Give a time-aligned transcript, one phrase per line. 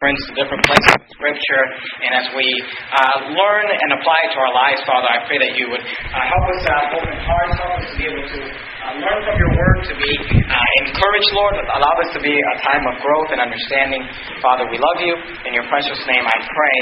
[0.00, 1.64] reference to different places in Scripture,
[2.00, 5.52] and as we uh, learn and apply it to our lives, Father, I pray that
[5.60, 8.96] you would uh, help us to open hearts, help us to be able to uh,
[8.96, 12.80] learn from your word, to be uh, encouraged, Lord, allow this to be a time
[12.88, 14.00] of growth and understanding.
[14.40, 15.12] Father, we love you.
[15.44, 16.76] In your precious name I pray.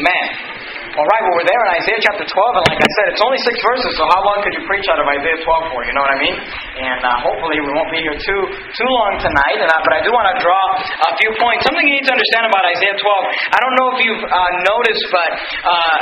[0.00, 0.63] Amen.
[0.94, 3.40] All right, well, we're there in Isaiah chapter 12, and like I said, it's only
[3.42, 5.82] six verses, so how long could you preach out of Isaiah 12 for?
[5.82, 6.38] You know what I mean?
[6.38, 10.06] And uh, hopefully we won't be here too too long tonight, and, uh, but I
[10.06, 11.66] do want to draw a few points.
[11.66, 13.10] Something you need to understand about Isaiah 12.
[13.10, 15.30] I don't know if you've uh, noticed, but
[15.66, 15.96] uh,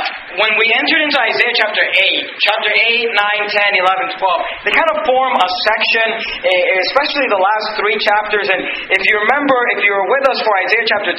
[0.45, 3.81] when we entered into Isaiah chapter 8, chapter 8, 9, 10,
[4.13, 6.07] 11, 12, they kind of form a section,
[6.93, 8.45] especially the last three chapters.
[8.45, 8.61] And
[8.93, 11.13] if you remember, if you were with us for Isaiah chapter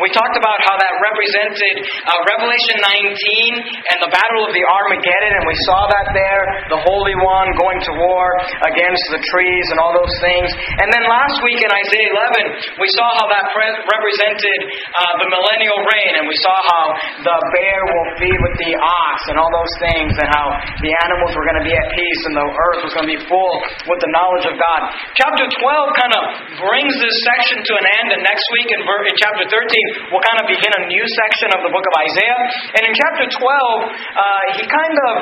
[0.00, 1.74] we talked about how that represented
[2.08, 6.80] uh, Revelation 9 and the battle of the Armageddon, and we saw that there, the
[6.86, 8.26] Holy One going to war
[8.70, 10.48] against the trees and all those things.
[10.78, 12.10] And then last week in Isaiah
[12.46, 14.58] 11, we saw how that represented
[14.94, 16.84] uh, the millennial reign, and we saw how
[17.26, 20.46] the bear will feed with the ox and all those things, and how
[20.80, 23.22] the animals were going to be at peace and the earth was going to be
[23.26, 23.54] full
[23.90, 24.80] with the knowledge of God.
[25.18, 26.22] Chapter 12 kind of
[26.62, 30.40] brings this section to an end, and next week in, in chapter 13, we'll kind
[30.42, 32.40] of begin a new section of the book of Isaiah.
[32.78, 35.12] And in in chapter 12, uh, he kind of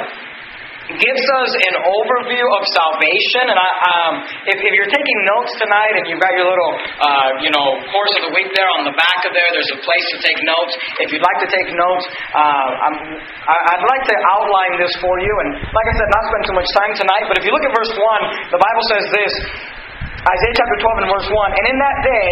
[0.91, 3.47] gives us an overview of salvation.
[3.47, 4.13] And I, um,
[4.51, 8.11] if, if, you're taking notes tonight and you've got your little, uh, you know, course
[8.19, 10.75] of the week there on the back of there, there's a place to take notes.
[10.99, 12.05] If you'd like to take notes,
[12.35, 15.31] uh, i would like to outline this for you.
[15.47, 17.25] And like I said, not spend too much time tonight.
[17.31, 19.33] But if you look at verse 1, the Bible says this
[20.27, 22.31] Isaiah chapter 12 and verse 1 And in that day,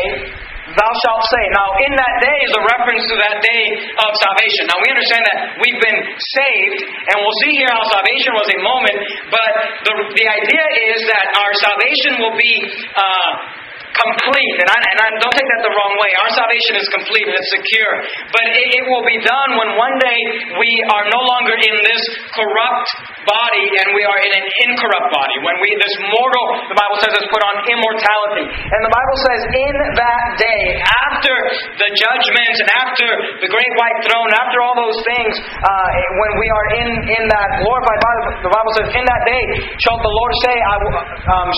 [0.74, 1.44] thou shalt say.
[1.54, 3.64] Now, in that day is a reference to that day
[4.04, 4.68] of salvation.
[4.68, 8.58] Now, we understand that we've been saved, and we'll see here how salvation was a
[8.60, 8.98] moment,
[9.32, 9.50] but
[9.86, 12.52] the, the idea is that our salvation will be.
[12.92, 13.66] Uh,
[13.98, 14.56] complete.
[14.62, 16.10] And I, and I don't take that the wrong way.
[16.22, 17.92] Our salvation is complete and it's secure.
[18.30, 20.18] But it, it will be done when one day
[20.58, 22.02] we are no longer in this
[22.34, 22.88] corrupt
[23.26, 25.36] body and we are in an incorrupt body.
[25.42, 28.46] When we this mortal, the Bible says, is put on immortality.
[28.46, 30.62] And the Bible says, in that day,
[31.08, 31.34] after
[31.82, 33.08] the judgment and after
[33.42, 35.88] the great white throne, after all those things, uh,
[36.22, 36.88] when we are in,
[37.18, 39.42] in that glorified body, the Bible says, in that day
[39.82, 40.96] shall the Lord say, I will,
[41.28, 41.48] um,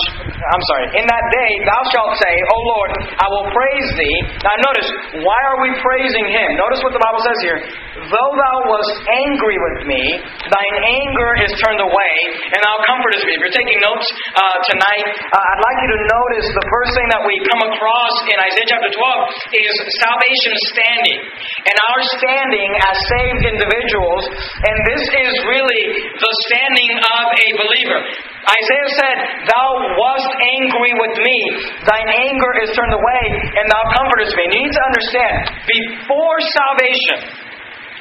[0.51, 4.17] I'm sorry, in that day thou shalt say, O Lord, I will praise thee.
[4.39, 4.89] Now notice,
[5.25, 6.55] why are we praising him?
[6.55, 7.59] Notice what the Bible says here.
[8.07, 8.93] Though thou wast
[9.27, 10.01] angry with me,
[10.47, 12.13] thine anger is turned away,
[12.55, 13.35] and thou comfortest me.
[13.35, 17.07] If you're taking notes uh, tonight, uh, I'd like you to notice the first thing
[17.11, 21.19] that we come across in Isaiah chapter 12 is salvation standing.
[21.67, 24.23] And our standing as saved individuals,
[24.65, 25.83] and this is really
[26.15, 28.01] the standing of a believer.
[28.41, 29.67] Isaiah said, Thou
[30.01, 31.37] wast angry with me.
[31.85, 33.23] Thine anger is turned away,
[33.57, 34.41] and thou comfortest me.
[34.45, 37.51] And you need to understand, before salvation,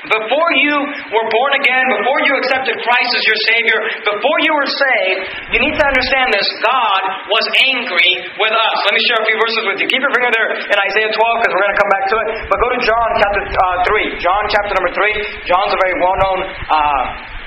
[0.09, 0.77] before you
[1.13, 5.21] were born again, before you accepted Christ as your Savior, before you were saved,
[5.53, 6.47] you need to understand this.
[6.65, 8.11] God was angry
[8.41, 8.77] with us.
[8.89, 9.87] Let me share a few verses with you.
[9.93, 12.27] Keep your finger there in Isaiah 12 because we're going to come back to it.
[12.49, 14.25] But go to John chapter uh, 3.
[14.25, 15.45] John chapter number 3.
[15.45, 16.39] John's a very well known.
[16.49, 17.40] Uh,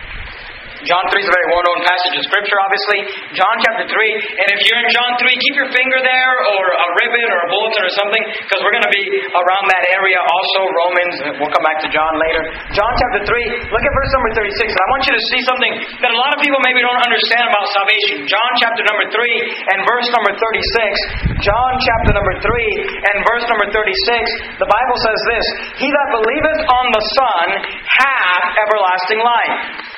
[0.83, 2.99] John 3 is a very well known passage of Scripture, obviously.
[3.39, 3.95] John chapter 3.
[3.95, 7.47] And if you're in John 3, keep your finger there or a ribbon or a
[7.47, 10.59] bulletin or something because we're going to be around that area also.
[10.75, 12.41] Romans, we'll come back to John later.
[12.75, 14.75] John chapter 3, look at verse number 36.
[14.75, 15.73] And I want you to see something
[16.03, 18.27] that a lot of people maybe don't understand about salvation.
[18.27, 21.47] John chapter number 3 and verse number 36.
[21.47, 24.59] John chapter number 3 and verse number 36.
[24.59, 25.45] The Bible says this
[25.79, 27.45] He that believeth on the Son
[27.87, 29.92] hath everlasting life.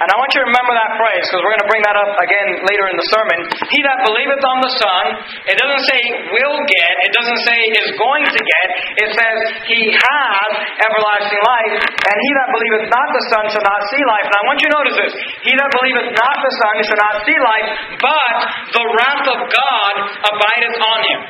[0.00, 2.12] And I want you to remember that phrase because we're going to bring that up
[2.16, 3.38] again later in the sermon.
[3.68, 5.04] He that believeth on the Son,
[5.52, 6.00] it doesn't say
[6.32, 8.66] will get, it doesn't say is going to get,
[9.04, 9.36] it says
[9.68, 10.48] he has
[10.80, 14.26] everlasting life, and he that believeth not the Son shall not see life.
[14.32, 15.12] And I want you to notice this.
[15.44, 17.68] He that believeth not the Son shall not see life,
[18.00, 18.34] but
[18.72, 19.94] the wrath of God
[20.24, 21.20] abideth on him.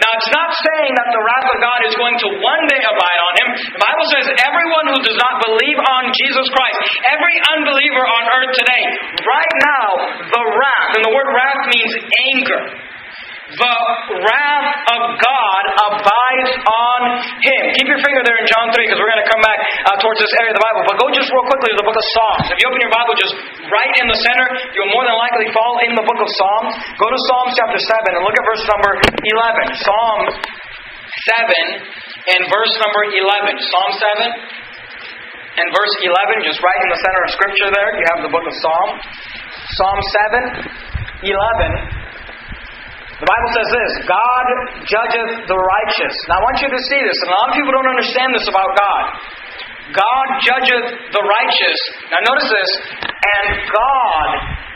[0.00, 3.20] Now, it's not saying that the wrath of God is going to one day abide
[3.20, 3.48] on him.
[3.76, 6.78] The Bible says everyone who does not believe on Jesus Christ,
[7.12, 8.84] every unbeliever on earth today,
[9.20, 9.86] right now,
[10.32, 11.92] the wrath, and the word wrath means
[12.32, 12.91] anger
[13.52, 13.76] the
[14.24, 15.62] wrath of God
[15.92, 17.00] abides on
[17.44, 17.62] him.
[17.76, 20.18] Keep your finger there in John 3 because we're going to come back uh, towards
[20.24, 20.82] this area of the Bible.
[20.88, 22.46] But go just real quickly to the book of Psalms.
[22.48, 23.34] If you open your Bible just
[23.68, 26.72] right in the center, you'll more than likely fall in the book of Psalms.
[26.96, 29.84] Go to Psalms chapter 7 and look at verse number 11.
[29.84, 30.20] Psalm
[31.36, 33.52] 7 and verse number 11.
[33.52, 34.62] Psalm 7
[35.52, 38.46] and verse 11, just right in the center of Scripture there, you have the book
[38.48, 38.88] of Psalm.
[39.76, 39.98] Psalm
[40.64, 42.01] 7, 11.
[43.22, 44.46] The Bible says this God
[44.82, 46.14] judgeth the righteous.
[46.26, 48.42] Now I want you to see this, and a lot of people don't understand this
[48.50, 49.04] about God.
[49.94, 51.78] God judgeth the righteous.
[52.10, 52.70] Now notice this,
[53.06, 54.28] and God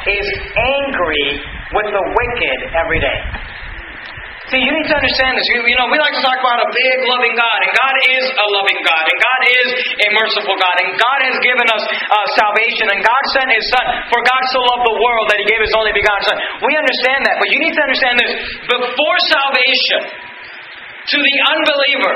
[0.06, 1.26] is angry
[1.74, 3.18] with the wicked every day.
[4.46, 5.46] See, you need to understand this.
[5.50, 8.24] You, you, know, we like to talk about a big, loving God, and God is
[8.30, 9.68] a loving God, and God is
[10.06, 13.84] a merciful God, and God has given us uh, salvation, and God sent His Son.
[14.06, 16.38] For God so loved the world that He gave His only begotten Son.
[16.62, 18.30] We understand that, but you need to understand this.
[18.70, 20.26] Before salvation,
[21.10, 22.14] to the unbeliever,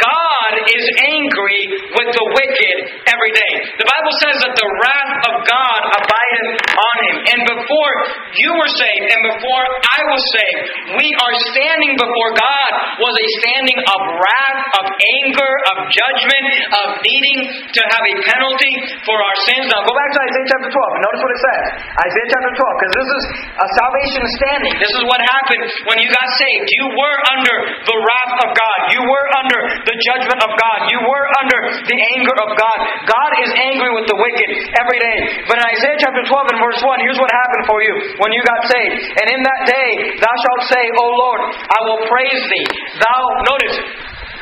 [0.00, 1.60] God is angry
[1.92, 2.76] with the wicked
[3.10, 3.52] every day.
[3.76, 7.16] The Bible says that the wrath of God abideth on him.
[7.32, 7.92] And before
[8.40, 10.60] you were saved and before I was saved,
[10.96, 12.70] we are standing before God
[13.02, 14.84] was a standing of wrath, of
[15.20, 17.38] anger, of judgment, of needing
[17.76, 18.74] to have a penalty
[19.04, 19.68] for our sins.
[19.68, 21.64] Now go back to Isaiah chapter 12 notice what it says.
[21.92, 23.24] Isaiah chapter 12, because this is
[23.58, 24.74] a salvation standing.
[24.78, 26.66] This is what happened when you got saved.
[26.72, 28.78] You were under the wrath of God.
[28.94, 30.78] You were under the judgment of God.
[30.90, 32.78] You were under the anger of God.
[33.06, 35.18] God is angry with the wicked every day.
[35.50, 38.42] But in Isaiah chapter 12 and verse 1, here's what happened for you when you
[38.46, 38.96] got saved.
[39.18, 39.90] And in that day
[40.22, 42.68] thou shalt say, O Lord, I will praise thee.
[42.98, 43.76] Thou, notice,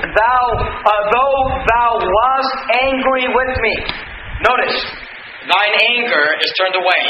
[0.04, 3.74] thou, uh, though thou wast angry with me.
[4.40, 4.76] Notice,
[5.48, 7.02] thine anger is turned away,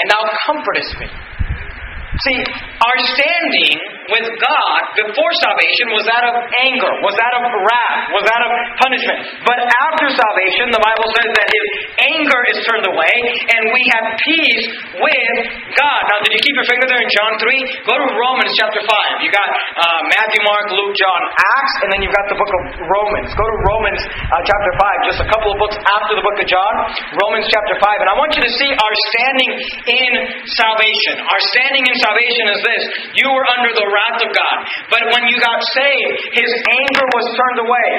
[0.00, 1.08] and thou comfortest me.
[1.08, 2.38] See,
[2.84, 6.34] our standing with God before salvation was that of
[6.66, 8.50] anger, was that of wrath, was that of
[8.82, 9.18] punishment.
[9.46, 11.66] But after salvation, the Bible says that his
[12.10, 13.16] anger is turned away
[13.54, 14.66] and we have peace
[14.98, 15.36] with
[15.78, 16.00] God.
[16.10, 17.86] Now, did you keep your finger there in John 3?
[17.86, 19.22] Go to Romans chapter 5.
[19.22, 19.48] You got
[19.78, 23.30] uh, Matthew, Mark, Luke, John, Acts, and then you've got the book of Romans.
[23.38, 24.72] Go to Romans uh, chapter
[25.06, 26.74] 5, just a couple of books after the book of John.
[27.14, 28.02] Romans chapter 5.
[28.02, 29.50] And I want you to see our standing
[29.86, 30.10] in
[30.58, 31.22] salvation.
[31.22, 32.82] Our standing in salvation is this
[33.14, 34.56] you were under the wrath of God.
[34.88, 37.90] But when you got saved, his anger was turned away.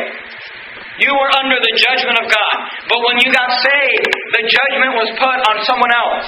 [1.02, 2.56] You were under the judgment of God.
[2.90, 6.28] But when you got saved, the judgment was put on someone else.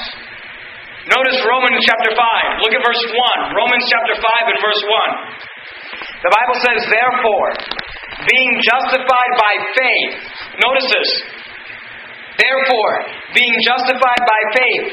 [1.03, 2.63] Notice Romans chapter 5.
[2.63, 3.59] Look at verse 1.
[3.59, 6.23] Romans chapter 5 and verse 1.
[6.23, 7.49] The Bible says, Therefore,
[8.23, 10.13] being justified by faith,
[10.63, 11.09] notice this.
[12.39, 12.93] Therefore,
[13.33, 14.85] being justified by faith,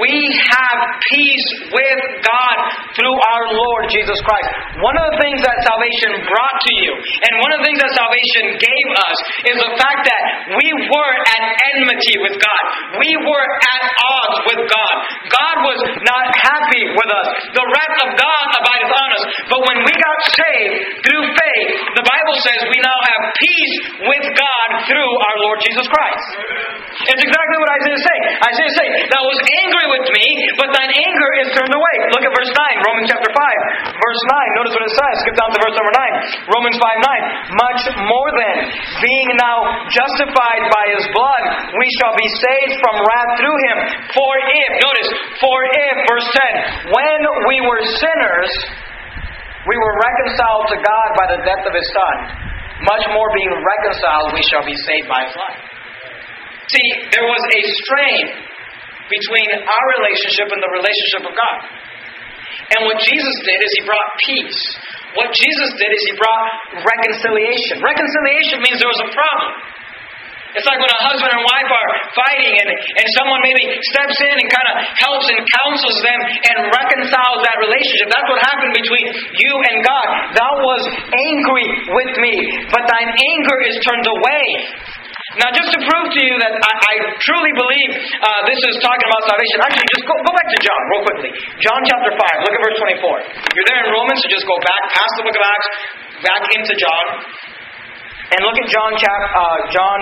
[0.00, 0.14] we
[0.52, 0.78] have
[1.10, 2.56] peace with God
[2.92, 4.48] through our Lord Jesus Christ.
[4.84, 7.92] One of the things that salvation brought to you, and one of the things that
[7.96, 9.16] salvation gave us,
[9.52, 10.22] is the fact that
[10.58, 11.42] we were at
[11.76, 12.62] enmity with God.
[13.00, 13.48] We were
[13.78, 14.94] at odds with God.
[15.32, 17.28] God was not happy with us.
[17.56, 19.24] The wrath of God abideth on us.
[19.48, 20.74] But when we got saved
[21.06, 25.86] through faith, the Bible says we now have peace with God through our Lord Jesus
[25.88, 26.26] Christ.
[27.06, 28.24] It's exactly what Isaiah is saying.
[28.42, 30.26] Isaiah is saying, Thou was angry with me,
[30.58, 31.94] but thine anger is turned away.
[32.10, 33.38] Look at verse 9, Romans chapter 5.
[33.94, 35.14] Verse 9, notice what it says.
[35.22, 36.50] Skip down to verse number 9.
[36.50, 37.62] Romans 5 9.
[37.62, 38.56] Much more than,
[38.98, 41.42] being now justified by his blood,
[41.78, 43.76] we shall be saved from wrath through him.
[44.18, 46.28] For if, notice, for if, verse
[46.90, 48.50] 10, when we were sinners,
[49.62, 52.16] we were reconciled to God by the death of his Son.
[52.82, 55.75] Much more being reconciled, we shall be saved by his life.
[56.66, 58.24] See, there was a strain
[59.06, 61.58] between our relationship and the relationship of God.
[62.74, 64.60] And what Jesus did is he brought peace.
[65.14, 66.46] What Jesus did is he brought
[66.82, 67.78] reconciliation.
[67.78, 69.52] Reconciliation means there was a problem.
[70.56, 74.34] It's like when a husband and wife are fighting and, and someone maybe steps in
[74.40, 78.08] and kind of helps and counsels them and reconciles that relationship.
[78.08, 79.04] That's what happened between
[79.36, 80.06] you and God.
[80.32, 82.34] Thou was angry with me,
[82.72, 84.44] but thine anger is turned away.
[85.36, 87.90] Now, just to prove to you that I, I truly believe
[88.24, 91.30] uh, this is talking about salvation, actually, just go, go back to John real quickly.
[91.60, 93.52] John chapter 5, look at verse 24.
[93.52, 95.68] You're there in Romans, so just go back past the book of Acts,
[96.24, 97.06] back into John,
[98.32, 99.98] and look at John, chap, uh, John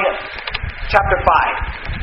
[0.86, 1.94] chapter 5.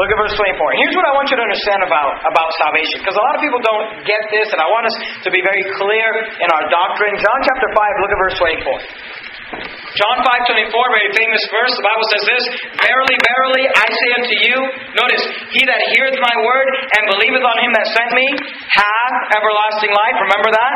[0.00, 0.56] Look at verse 24.
[0.56, 3.40] And here's what I want you to understand about, about salvation, because a lot of
[3.44, 7.16] people don't get this, and I want us to be very clear in our doctrine.
[7.16, 9.25] John chapter 5, look at verse 24.
[9.46, 12.44] John 5.24, very famous verse, the Bible says this,
[12.82, 14.56] Verily, verily, I say unto you,
[14.98, 15.22] notice,
[15.54, 18.26] he that heareth my word and believeth on him that sent me,
[18.74, 20.16] hath everlasting life.
[20.26, 20.74] Remember that?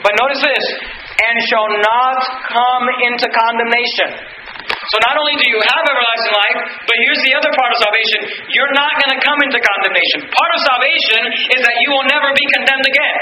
[0.00, 0.64] But notice this,
[1.20, 2.18] and shall not
[2.48, 4.08] come into condemnation.
[4.64, 6.58] So not only do you have everlasting life,
[6.88, 8.48] but here's the other part of salvation.
[8.48, 10.24] You're not going to come into condemnation.
[10.32, 11.20] Part of salvation
[11.52, 13.18] is that you will never be condemned again.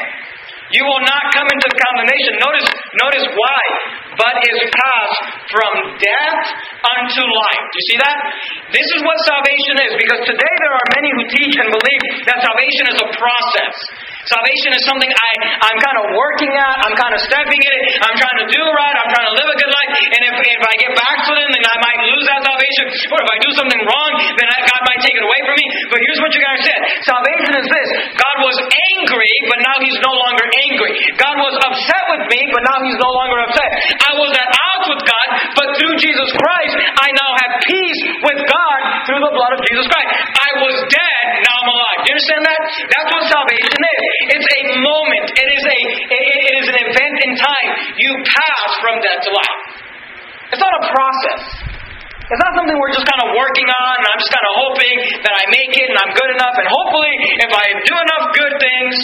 [0.75, 2.33] You will not come into the condemnation.
[2.43, 2.67] Notice,
[2.99, 3.63] notice why.
[4.19, 5.19] But is passed
[5.51, 6.39] from death
[6.83, 7.65] unto life.
[7.71, 8.19] Do you see that?
[8.75, 9.93] This is what salvation is.
[9.95, 13.75] Because today there are many who teach and believe that salvation is a process.
[14.25, 15.31] Salvation is something I,
[15.69, 18.63] I'm kind of working at, I'm kind of stepping in it, I'm trying to do
[18.73, 21.65] right, I'm trying to live a good life, and if, if I get backslidden, then
[21.65, 25.01] I might lose that salvation, or if I do something wrong, then I, God might
[25.05, 25.67] take it away from me.
[25.93, 26.55] But here's what you gotta.
[27.05, 27.89] Salvation is this.
[28.17, 28.57] God was
[28.97, 30.93] angry, but now he's no longer angry.
[31.21, 33.69] God was upset with me, but now he's no longer upset.
[34.01, 35.29] I was at odds with God,
[35.59, 39.85] but through Jesus Christ, I now have peace with God through the blood of Jesus
[39.91, 40.09] Christ.
[40.33, 41.99] I was dead, now I'm alive.
[42.01, 42.61] Do you understand that?
[42.89, 44.14] That's what salvation is.
[44.31, 45.27] It's a moment.
[45.35, 45.79] It is a
[46.15, 47.71] it, is an event in time.
[47.99, 49.63] You pass from death to life.
[50.55, 51.43] It's not a process.
[52.25, 54.95] It's not something we're just kind of working on, and I'm just kind of hoping
[55.29, 58.55] that I make it and I'm good enough, and hopefully, if I do enough good
[58.65, 58.95] things,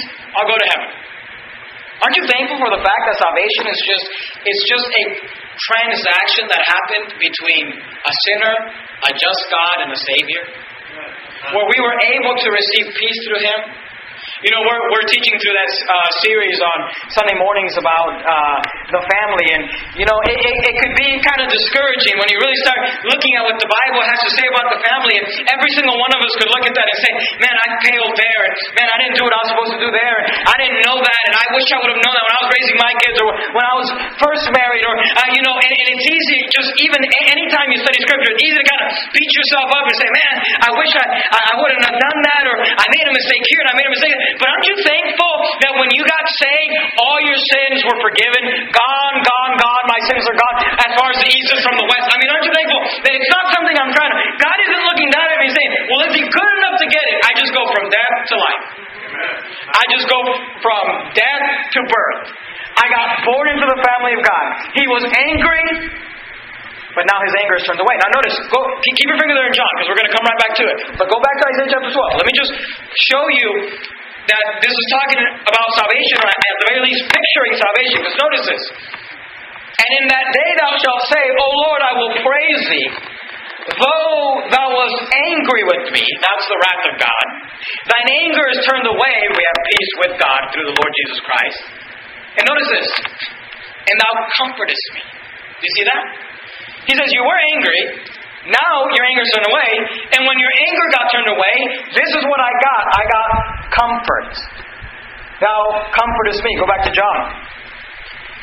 [0.41, 0.89] I'll go to heaven.
[2.01, 4.07] Aren't you thankful for the fact that salvation is just
[4.49, 5.05] it's just a
[5.69, 8.55] transaction that happened between a sinner,
[9.05, 10.45] a just God, and a Savior?
[11.53, 13.59] Where we were able to receive peace through Him,
[14.41, 16.79] you know, we're, we're teaching through that uh, series on
[17.13, 18.57] Sunday mornings about uh,
[18.89, 19.63] the family, and
[20.01, 23.33] you know, it, it, it could be kind of discouraging when you really start looking
[23.37, 26.21] at what the Bible has to say about the family, and every single one of
[26.25, 27.13] us could look at that and say,
[27.45, 29.91] "Man, I failed there, and man, I didn't do what I was supposed to do
[29.93, 32.35] there, and I didn't know that, and I wish I would have known that when
[32.35, 33.31] I was raising my kids, or
[33.61, 37.01] when I was first married, or uh, you know." And, and it's easy, just even
[37.29, 40.35] anytime you study Scripture, it's easy to kind of beat yourself up and say, "Man,
[40.65, 43.69] I wish I I wouldn't have done that, or I made a mistake here, and
[43.69, 45.35] I made a mistake." But aren't you thankful
[45.67, 48.43] that when you got saved, all your sins were forgiven?
[48.71, 49.85] Gone, gone, gone.
[49.91, 50.57] My sins are gone.
[50.87, 52.07] As far as the east is from the west.
[52.07, 54.19] I mean, aren't you thankful that it's not something I'm trying to.
[54.39, 57.17] God isn't looking down at me saying, well, is he good enough to get it?
[57.27, 58.65] I just go from death to life.
[59.71, 60.21] I just go
[60.63, 60.85] from
[61.17, 61.47] death
[61.77, 62.25] to birth.
[62.81, 64.45] I got born into the family of God.
[64.73, 65.67] He was angry,
[66.97, 67.95] but now his anger is turned away.
[68.01, 70.41] Now notice, go keep your finger there in John, because we're going to come right
[70.41, 70.77] back to it.
[70.97, 72.21] But go back to Isaiah chapter 12.
[72.23, 72.53] Let me just
[73.11, 73.51] show you
[74.31, 77.97] that this is talking about salvation, or at the very least picturing salvation.
[78.01, 78.65] Because notice this.
[79.81, 82.89] And in that day thou shalt say, O Lord, I will praise thee.
[83.71, 87.27] Though thou wast angry with me, that's the wrath of God,
[87.87, 89.17] thine anger is turned away.
[89.31, 91.61] We have peace with God through the Lord Jesus Christ.
[92.41, 92.89] And notice this.
[93.91, 95.03] And thou comfortest me.
[95.61, 96.03] Do you see that?
[96.89, 97.81] He says, You were angry.
[98.49, 99.71] Now your anger's turned away.
[100.17, 101.57] And when your anger got turned away,
[101.93, 102.83] this is what I got.
[102.89, 103.29] I got
[103.77, 104.33] comfort.
[105.45, 105.61] Now,
[105.93, 106.53] comfort is me.
[106.57, 107.21] Go back to John.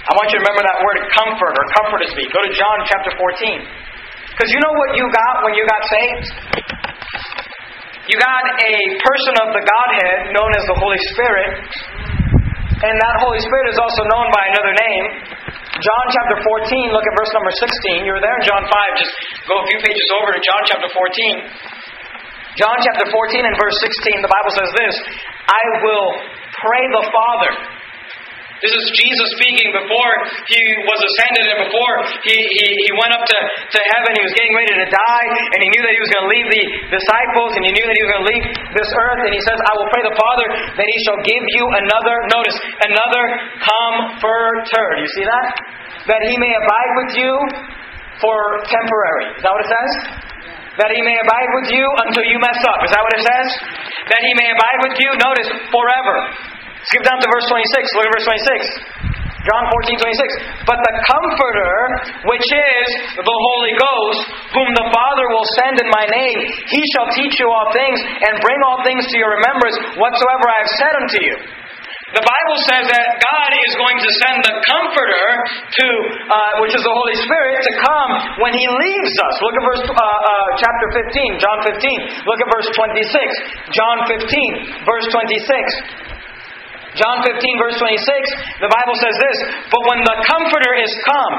[0.08, 2.30] I want you to remember that word comfort or comfort is me.
[2.30, 3.60] Go to John chapter 14.
[4.34, 6.28] Because you know what you got when you got saved?
[8.08, 11.58] You got a person of the Godhead known as the Holy Spirit.
[12.78, 15.06] And that Holy Spirit is also known by another name.
[15.82, 18.06] John chapter 14, look at verse number 16.
[18.06, 19.02] You were there in John 5.
[19.02, 19.14] Just
[19.50, 22.62] go a few pages over to John chapter 14.
[22.62, 24.94] John chapter 14 and verse 16, the Bible says this
[25.50, 26.08] I will
[26.54, 27.50] pray the Father
[28.64, 30.12] this is Jesus speaking before
[30.50, 31.94] he was ascended and before
[32.26, 34.18] he, he, he went up to, to heaven.
[34.18, 36.48] He was getting ready to die, and he knew that he was going to leave
[36.50, 39.22] the disciples, and he knew that he was going to leave this earth.
[39.30, 42.58] And he says, I will pray the Father that he shall give you another, notice,
[42.82, 43.24] another
[43.62, 44.86] comforter.
[44.98, 45.48] Do you see that?
[46.10, 47.32] That he may abide with you
[48.18, 49.38] for temporary.
[49.38, 49.92] Is that what it says?
[50.82, 52.82] That he may abide with you until you mess up.
[52.86, 53.48] Is that what it says?
[54.14, 56.16] That he may abide with you, notice, forever.
[56.88, 57.96] Skip down to verse 26.
[58.00, 59.28] Look at verse 26.
[59.48, 60.68] John 14, 26.
[60.68, 61.76] But the Comforter,
[62.28, 67.08] which is the Holy Ghost, whom the Father will send in my name, he shall
[67.16, 70.94] teach you all things and bring all things to your remembrance whatsoever I have said
[71.00, 71.36] unto you.
[72.08, 75.28] The Bible says that God is going to send the Comforter
[75.60, 75.88] to,
[76.32, 79.34] uh, which is the Holy Spirit, to come when He leaves us.
[79.44, 82.24] Look at verse uh, uh, chapter 15, John 15.
[82.24, 86.08] Look at verse 26, John 15, verse 26.
[86.98, 89.38] John 15, verse 26, the Bible says this
[89.70, 91.36] But when the Comforter is come,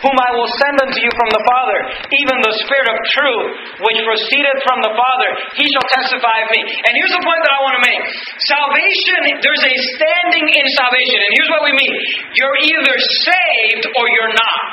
[0.00, 1.78] whom I will send unto you from the Father,
[2.08, 3.48] even the Spirit of truth,
[3.84, 5.28] which proceedeth from the Father,
[5.60, 6.60] he shall testify of me.
[6.64, 8.02] And here's the point that I want to make
[8.48, 11.18] salvation, there's a standing in salvation.
[11.20, 11.94] And here's what we mean
[12.34, 12.96] you're either
[13.28, 14.72] saved or you're not.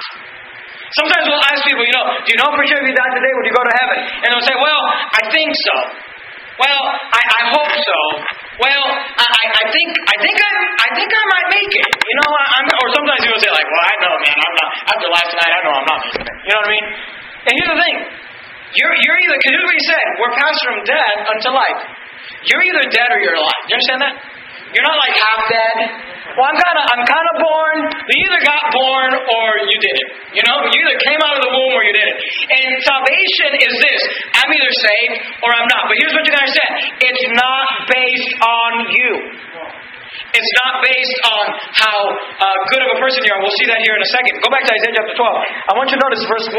[0.95, 3.31] Sometimes we'll ask people, you know, do you know for sure if you died today,
[3.35, 3.97] would you go to heaven?
[4.23, 4.81] And they'll say, well,
[5.19, 6.06] I think so.
[6.57, 7.97] Well, I, I hope so.
[8.57, 11.91] Well, I, I think I think I I think I might make it.
[12.01, 14.69] You know, I, I'm or sometimes people say like, well, I know, man, I'm not.
[14.89, 16.35] After last night, I know I'm not making it.
[16.49, 16.85] You know what I mean?
[17.45, 17.95] And here's the thing:
[18.73, 21.81] you're you're either because here's what he said: we're passed from death unto life.
[22.49, 23.61] You're either dead or you're alive.
[23.65, 24.15] Do you understand that?
[24.77, 25.77] You're not like half dead.
[26.37, 27.77] Well, I'm kind of I'm kind of born.
[28.13, 30.37] You either got born or you didn't.
[30.37, 32.21] You know, you either came out of the womb or you didn't.
[32.53, 34.01] And salvation is this:
[34.37, 35.89] I'm either saved or I'm not.
[35.89, 36.73] But here's what you gotta understand:
[37.09, 39.11] it's not based on you.
[40.33, 41.45] It's not based on
[41.77, 41.99] how
[42.41, 43.39] uh, good of a person you are.
[43.39, 44.33] We'll see that here in a second.
[44.41, 45.69] Go back to Isaiah chapter 12.
[45.69, 46.57] I want you to notice verse 1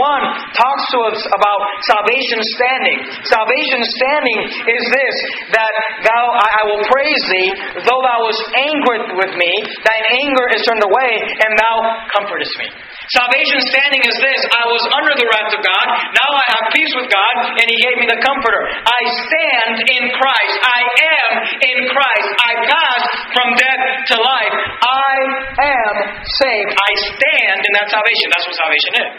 [0.54, 1.60] talks to us about
[1.90, 2.98] salvation standing.
[3.26, 4.38] Salvation standing
[4.70, 5.14] is this
[5.58, 5.72] that
[6.06, 7.50] thou, I, I will praise thee,
[7.82, 11.12] though thou wast angered with me, thine anger is turned away,
[11.44, 11.74] and thou
[12.14, 12.68] comfortest me.
[13.08, 16.92] Salvation standing is this I was under the wrath of God, now I have peace
[16.92, 18.62] with God, and He gave me the Comforter.
[18.84, 20.54] I stand in Christ.
[20.60, 21.30] I am
[21.64, 22.28] in Christ.
[22.44, 23.82] I pass from death
[24.14, 24.56] to life.
[24.80, 25.14] I
[25.58, 25.94] am
[26.40, 26.70] saved.
[26.72, 28.26] I stand in that salvation.
[28.30, 29.10] That's what salvation is.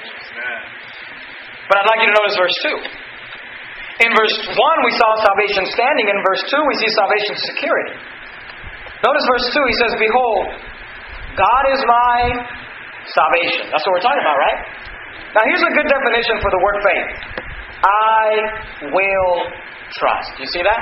[1.68, 4.08] But I'd like you to notice verse 2.
[4.08, 6.08] In verse 1, we saw salvation standing.
[6.08, 7.96] In verse 2, we see salvation security.
[9.04, 10.44] Notice verse 2, he says, Behold,
[11.36, 12.18] God is my
[13.12, 13.70] salvation.
[13.72, 14.60] That's what we're talking about, right?
[15.36, 17.10] Now, here's a good definition for the word faith
[17.80, 18.24] I
[18.92, 19.32] will
[19.94, 20.32] trust.
[20.40, 20.82] You see that?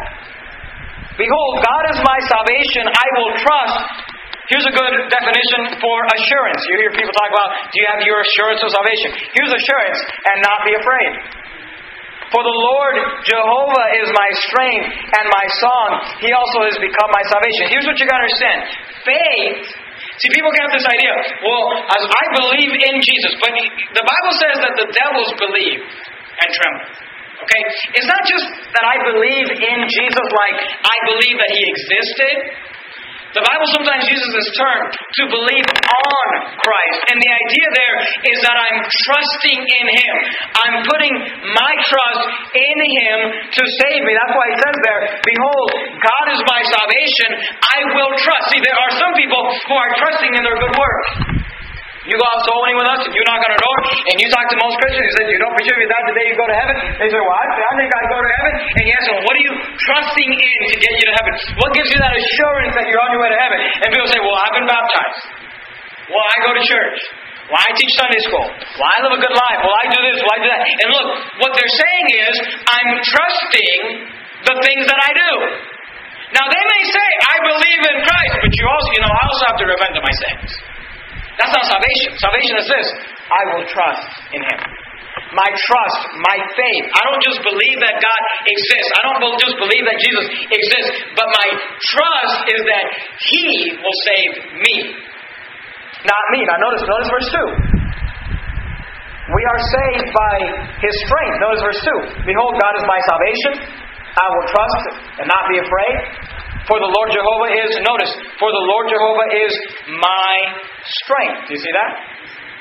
[1.17, 2.85] Behold, God is my salvation.
[2.85, 3.77] I will trust.
[4.47, 6.61] Here's a good definition for assurance.
[6.71, 9.09] You hear people talk about, do you have your assurance of salvation?
[9.35, 9.99] Here's assurance
[10.31, 11.11] and not be afraid.
[12.31, 12.95] For the Lord
[13.27, 15.89] Jehovah is my strength and my song.
[16.23, 17.71] He also has become my salvation.
[17.71, 18.59] Here's what you got to understand
[19.03, 19.63] faith
[20.17, 21.13] See, people have this idea,
[21.45, 26.49] well, as I believe in Jesus, but the Bible says that the devils believe and
[26.57, 27.06] tremble.
[27.43, 27.61] Okay?
[27.97, 32.35] It's not just that I believe in Jesus like I believe that he existed.
[33.37, 36.27] The Bible sometimes uses this term to believe on
[36.57, 36.99] Christ.
[37.11, 37.97] And the idea there
[38.33, 40.13] is that I'm trusting in Him.
[40.57, 41.13] I'm putting
[41.53, 42.23] my trust
[42.55, 43.17] in Him
[43.51, 44.11] to save me.
[44.15, 45.69] That's why it says there, Behold,
[46.01, 47.29] God is my salvation.
[47.61, 48.43] I will trust.
[48.49, 51.46] See, there are some people who are trusting in their good works.
[52.07, 54.27] You go out soul winning with us, and you knock on our door, and you
[54.31, 56.47] talk to most Christians, you say, You don't for sure you die today, you go
[56.47, 56.75] to heaven.
[57.03, 58.53] They say, Well, I, I think I go to heaven.
[58.63, 61.31] And you ask them, What are you trusting in to get you to heaven?
[61.59, 63.59] What gives you that assurance that you're on your way to heaven?
[63.59, 65.21] And people say, Well, I've been baptized.
[66.07, 66.99] Well, I go to church.
[67.51, 68.47] Well, I teach Sunday school.
[68.55, 69.59] Well, I live a good life.
[69.67, 70.17] Well, I do this.
[70.23, 70.63] Well, I do that.
[70.63, 71.07] And look,
[71.43, 72.33] what they're saying is,
[72.71, 73.79] I'm trusting
[74.47, 75.31] the things that I do.
[76.35, 79.43] Now, they may say, I believe in Christ, but you also, you know, I also
[79.51, 80.49] have to repent of my sins.
[81.37, 82.09] That's not salvation.
[82.17, 82.87] Salvation is this
[83.29, 84.59] I will trust in Him.
[85.35, 86.85] My trust, my faith.
[86.93, 88.91] I don't just believe that God exists.
[88.95, 90.91] I don't just believe that Jesus exists.
[91.13, 91.47] But my
[91.93, 92.85] trust is that
[93.27, 93.45] He
[93.75, 94.75] will save me.
[96.07, 96.39] Not me.
[96.47, 97.77] Now notice, notice verse 2.
[99.27, 100.35] We are saved by
[100.79, 101.35] His strength.
[101.43, 101.81] Notice verse
[102.23, 102.23] 2.
[102.23, 103.51] Behold, God is my salvation.
[104.17, 104.81] I will trust
[105.19, 105.95] and not be afraid.
[106.65, 109.51] For the Lord Jehovah is, notice, for the Lord Jehovah is
[110.01, 110.33] my
[111.05, 111.47] strength.
[111.47, 111.91] Do you see that?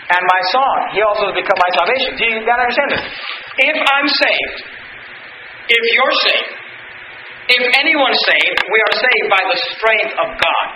[0.07, 0.79] And my song.
[0.95, 2.11] He also has become my salvation.
[2.15, 3.05] Do you got to understand this?
[3.67, 4.59] If I'm saved,
[5.67, 6.53] if you're saved,
[7.47, 10.67] if anyone's saved, we are saved by the strength of God.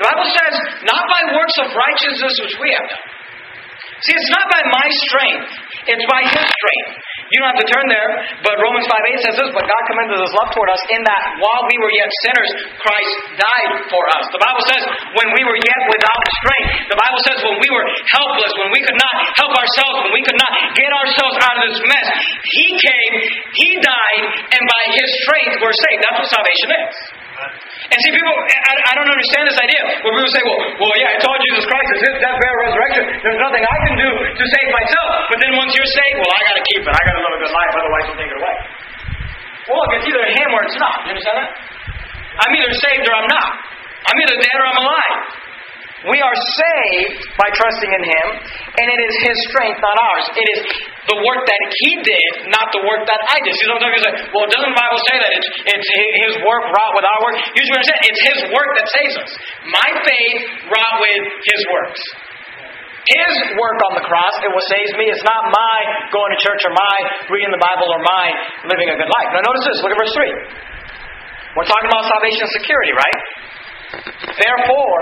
[0.00, 0.54] The Bible says,
[0.88, 3.19] not by works of righteousness which we have done.
[4.00, 5.50] See, it's not by my strength,
[5.88, 6.92] it's by His strength.
[7.30, 8.10] You don't have to turn there,
[8.42, 11.38] but Romans 5 8 says this, but God commended his love toward us in that
[11.38, 12.50] while we were yet sinners,
[12.82, 14.24] Christ died for us.
[14.34, 14.82] The Bible says
[15.14, 16.90] when we were yet without strength.
[16.90, 20.26] The Bible says when we were helpless, when we could not help ourselves, when we
[20.26, 22.06] could not get ourselves out of this mess,
[22.50, 23.14] He came,
[23.62, 26.02] He died, and by His strength we're saved.
[26.02, 27.19] That's what salvation is.
[27.40, 31.16] And see, people, I, I, don't understand this idea where people say, well, well, yeah,
[31.16, 31.88] it's all Jesus Christ.
[31.96, 33.04] It's His death, burial, resurrection.
[33.24, 35.08] There's nothing I can do to save myself.
[35.32, 36.92] But then once you're saved, well, I got to keep it.
[36.92, 38.56] I got to live a good life, otherwise He'll take it away.
[39.72, 40.96] Well, it's either Him or it's not.
[41.08, 41.50] You understand that?
[42.40, 43.50] I'm either saved or I'm not.
[44.10, 45.16] I'm either dead or I'm alive.
[46.08, 48.26] We are saved by trusting in Him,
[48.80, 50.26] and it is His strength, not ours.
[50.32, 50.60] It is
[51.12, 53.52] the work that He did, not the work that I did.
[53.52, 55.88] See, sometimes you say, well, doesn't the Bible say that it's, it's
[56.24, 57.36] His work wrought with our work?
[57.52, 59.32] Here's what I'm saying it's His work that saves us.
[59.68, 60.40] My faith
[60.72, 62.00] wrought with His works.
[63.04, 65.04] His work on the cross, it will save me.
[65.12, 65.76] It's not my
[66.16, 66.96] going to church or my
[67.28, 68.24] reading the Bible or my
[68.72, 69.28] living a good life.
[69.36, 69.76] Now, notice this.
[69.84, 71.60] Look at verse 3.
[71.60, 73.20] We're talking about salvation security, right?
[74.38, 75.00] Therefore,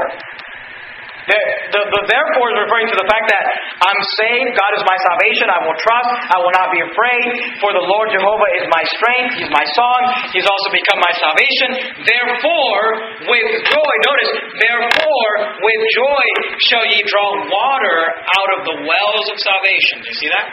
[1.29, 1.38] the,
[1.77, 3.45] the, the, therefore is referring to the fact that
[3.85, 7.27] I'm saved, God is my salvation, I will trust, I will not be afraid,
[7.61, 10.01] for the Lord Jehovah is my strength, He's my song,
[10.33, 11.69] He's also become my salvation.
[12.01, 12.83] Therefore,
[13.29, 16.25] with joy, notice, therefore, with joy
[16.73, 20.01] shall ye draw water out of the wells of salvation.
[20.01, 20.47] Do you see that?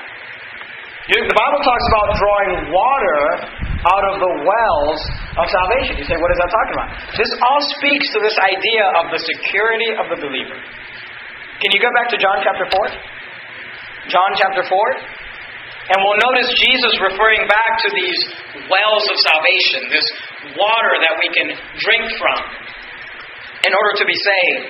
[1.06, 5.02] The Bible talks about drawing water out of the wells
[5.38, 6.02] of salvation.
[6.02, 6.89] You say, what is that talking about?
[7.13, 10.58] This all speaks to this idea of the security of the believer.
[11.62, 14.12] Can you go back to John chapter 4?
[14.12, 14.74] John chapter 4?
[15.86, 18.19] And we'll notice Jesus referring back to these
[18.65, 20.08] wells of salvation, this
[20.58, 22.39] water that we can drink from.
[23.65, 24.65] in order to be saved.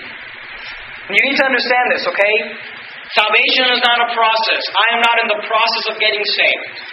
[1.12, 2.36] You need to understand this, okay?
[3.14, 4.62] Salvation is not a process.
[4.74, 6.85] I am not in the process of getting saved.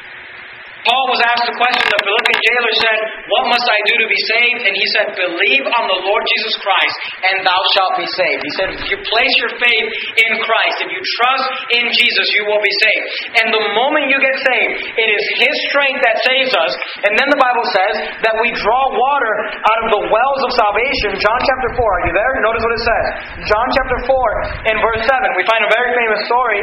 [0.83, 1.87] Paul was asked a question.
[1.95, 2.99] The Philippian jailer said,
[3.31, 4.63] What must I do to be saved?
[4.67, 8.43] And he said, Believe on the Lord Jesus Christ, and thou shalt be saved.
[8.43, 9.89] He said, If you place your faith
[10.27, 11.47] in Christ, if you trust
[11.79, 13.07] in Jesus, you will be saved.
[13.39, 16.73] And the moment you get saved, it is His strength that saves us.
[17.07, 17.95] And then the Bible says
[18.27, 21.15] that we draw water out of the wells of salvation.
[21.23, 22.33] John chapter 4, are you there?
[22.43, 23.05] Notice what it says.
[23.47, 26.63] John chapter 4, in verse 7, we find a very famous story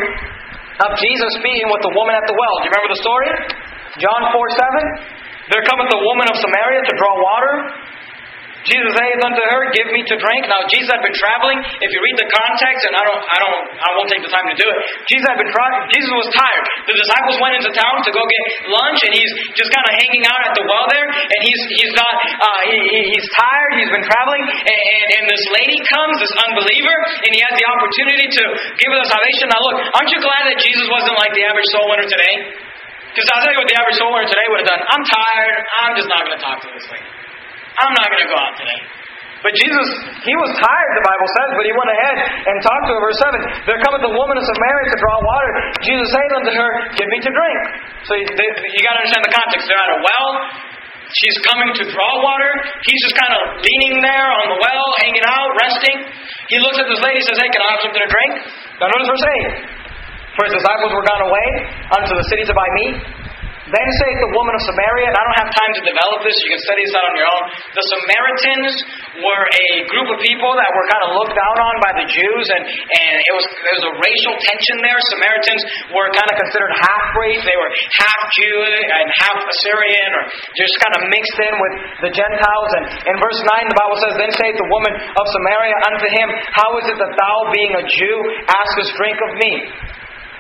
[0.80, 2.56] of Jesus speaking with the woman at the well.
[2.60, 3.32] Do you remember the story?
[3.98, 5.50] John 4 7.
[5.50, 7.54] There cometh a woman of Samaria to draw water.
[8.68, 10.44] Jesus saith unto her, Give me to drink.
[10.52, 11.64] Now Jesus had been traveling.
[11.64, 14.46] If you read the context, and I don't I don't I won't take the time
[14.52, 14.78] to do it.
[15.08, 15.52] Jesus had been
[15.96, 16.66] Jesus was tired.
[16.92, 20.28] The disciples went into town to go get lunch, and he's just kind of hanging
[20.28, 22.78] out at the well there, and he's he's not uh, he,
[23.16, 27.40] he's tired, he's been traveling, and, and, and this lady comes, this unbeliever, and he
[27.40, 28.44] has the opportunity to
[28.76, 29.50] give her the salvation.
[29.50, 32.69] Now look, aren't you glad that Jesus wasn't like the average soul winner today?
[33.14, 34.82] Because I'll tell you what the average soul today would have done.
[34.86, 35.58] I'm tired.
[35.82, 37.10] I'm just not going to talk to this lady.
[37.80, 38.82] I'm not going to go out today.
[39.40, 39.88] But Jesus,
[40.28, 43.00] he was tired, the Bible says, but he went ahead and talked to her.
[43.00, 45.52] Verse 7 There cometh the woman of Samaria to draw water.
[45.80, 46.70] Jesus saith unto her,
[47.00, 47.60] Give me to drink.
[48.04, 48.28] So you
[48.84, 49.64] got to understand the context.
[49.72, 50.30] They're at a well.
[51.24, 52.52] She's coming to draw water.
[52.84, 55.98] He's just kind of leaning there on the well, hanging out, resting.
[56.52, 58.32] He looks at this lady and says, Hey, can I have something to drink?
[58.84, 59.26] Now notice verse
[59.72, 59.79] 8.
[60.38, 61.48] For his disciples were gone away
[61.96, 63.30] unto the cities to meat.
[63.70, 66.50] Then saith the woman of Samaria, and I don't have time to develop this, you
[66.58, 67.44] can study this out on your own.
[67.78, 68.74] The Samaritans
[69.22, 72.46] were a group of people that were kind of looked down on by the Jews,
[72.50, 74.98] and, and it was there was a racial tension there.
[75.14, 75.62] Samaritans
[75.94, 80.24] were kind of considered half breeds, they were half Jew and half Assyrian, or
[80.58, 81.74] just kind of mixed in with
[82.10, 82.70] the Gentiles.
[82.74, 86.28] And in verse 9, the Bible says, Then saith the woman of Samaria unto him,
[86.58, 88.18] How is it that thou, being a Jew,
[88.50, 89.54] askest drink of me?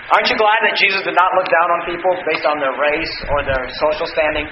[0.10, 3.15] Aren't you glad that Jesus did not look down on people based on their race
[3.30, 4.50] or their social standing?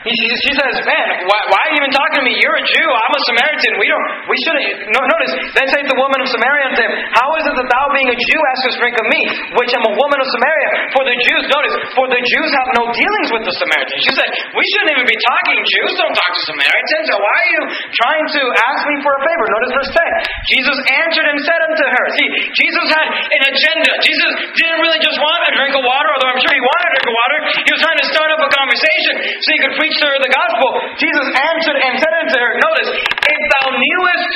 [0.00, 2.32] He, she, says, "Man, why, why, are you even talking to me?
[2.40, 2.88] You're a Jew.
[2.88, 3.72] I'm a Samaritan.
[3.76, 4.06] We don't.
[4.32, 5.32] We shouldn't." No, notice.
[5.52, 8.16] Then saith the woman of Samaria unto him, "How is it that thou, being a
[8.16, 9.20] Jew, askest drink of me,
[9.60, 12.84] which am a woman of Samaria?" For the Jews, notice, for the Jews have no
[12.96, 14.00] dealings with the Samaritans.
[14.00, 15.58] She said, "We shouldn't even be talking.
[15.68, 17.04] Jews don't talk to Samaritans.
[17.12, 20.10] So why are you trying to ask me for a favor?" Notice verse ten.
[20.48, 22.04] Jesus answered and said unto her.
[22.16, 23.90] See, Jesus had an agenda.
[24.00, 26.92] Jesus didn't really just want a drink of water, although I'm sure he wanted a
[26.96, 27.38] drink of water.
[27.68, 30.30] He was trying to start up a conversation so he could preach preached her the
[30.30, 30.70] gospel,
[31.02, 34.32] Jesus answered and said unto her, Notice, if thou knewest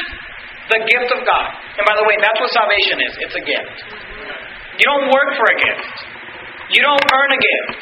[0.67, 1.47] the gift of God.
[1.79, 3.77] And by the way, that's what salvation is it's a gift.
[4.83, 5.95] You don't work for a gift,
[6.75, 7.81] you don't earn a gift,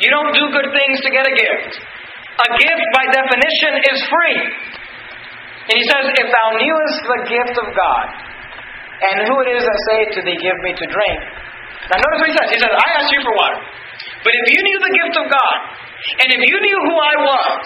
[0.00, 1.72] you don't do good things to get a gift.
[2.34, 4.40] A gift, by definition, is free.
[5.70, 8.06] And he says, If thou knewest the gift of God,
[9.04, 11.20] and who it is that saith to thee, Give me to drink.
[11.92, 12.48] Now notice what he says.
[12.50, 13.60] He says, I asked you for water.
[14.24, 15.58] But if you knew the gift of God,
[16.20, 17.62] and if you knew who I was,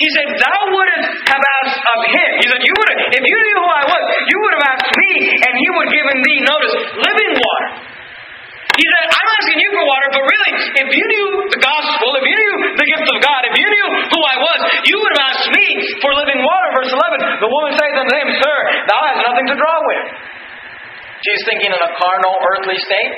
[0.00, 2.30] he said, Thou wouldn't have asked of him.
[2.40, 4.92] He said, You would have, if you knew who I was, you would have asked
[4.96, 5.12] me,
[5.44, 7.68] and he would have given thee, notice, living water.
[8.74, 12.26] He said, I'm asking you for water, but really, if you knew the gospel, if
[12.26, 14.58] you knew the gift of God, if you knew who I was,
[14.90, 15.66] you would have asked me
[16.02, 16.68] for living water.
[16.74, 18.56] Verse 11, the woman saith unto him, Sir,
[18.90, 20.04] thou hast nothing to draw with.
[21.22, 23.12] She's thinking in a carnal, earthly state.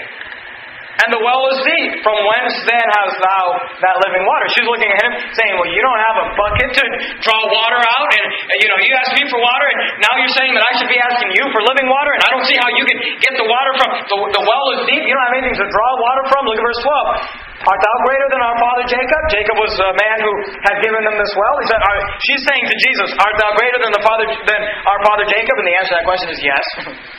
[0.97, 2.01] And the well is deep.
[2.01, 3.45] From whence then hast thou
[3.85, 4.47] that living water?
[4.57, 6.85] She's looking at him, saying, Well, you don't have a bucket to
[7.21, 8.25] draw water out, and
[8.65, 10.97] you know, you asked me for water, and now you're saying that I should be
[10.97, 13.73] asking you for living water, and I don't see how you can get the water
[13.77, 15.05] from the, the well is deep.
[15.05, 16.49] You don't have anything to draw water from.
[16.49, 17.47] Look at verse 12.
[17.67, 19.21] Art thou greater than our father Jacob?
[19.33, 20.33] Jacob was a man who
[20.65, 21.55] had given them this well.
[21.61, 21.81] He said,
[22.25, 25.57] She's saying to Jesus, Art thou greater than the father than our father Jacob?
[25.61, 26.65] And the answer to that question is yes.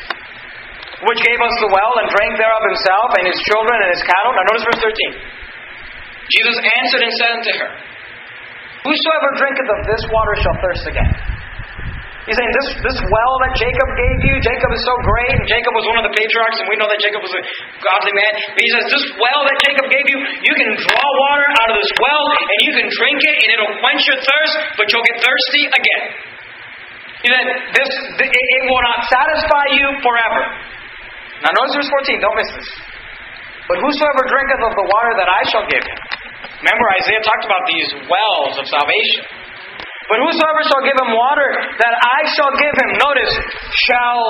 [1.05, 4.31] which gave us the well and drank thereof himself and his children and his cattle.
[4.33, 5.37] Now notice verse 13.
[6.27, 7.71] Jesus answered and said unto her,
[8.87, 11.11] Whosoever drinketh of this water shall thirst again.
[12.27, 15.71] He's saying this, this well that Jacob gave you, Jacob is so great, and Jacob
[15.71, 17.41] was one of the patriarchs, and we know that Jacob was a
[17.79, 18.33] godly man.
[18.51, 21.79] But he says, This well that Jacob gave you, you can draw water out of
[21.79, 25.23] this well, and you can drink it, and it'll quench your thirst, but you'll get
[25.23, 26.03] thirsty again.
[27.23, 27.47] He said,
[27.79, 30.41] this, it will not satisfy you forever.
[31.45, 32.69] Now notice verse 14, don't miss this.
[33.67, 35.99] But whosoever drinketh of the water that I shall give him.
[36.63, 39.21] Remember, Isaiah talked about these wells of salvation.
[40.07, 41.49] But whosoever shall give him water
[41.83, 43.33] that I shall give him, notice,
[43.91, 44.23] shall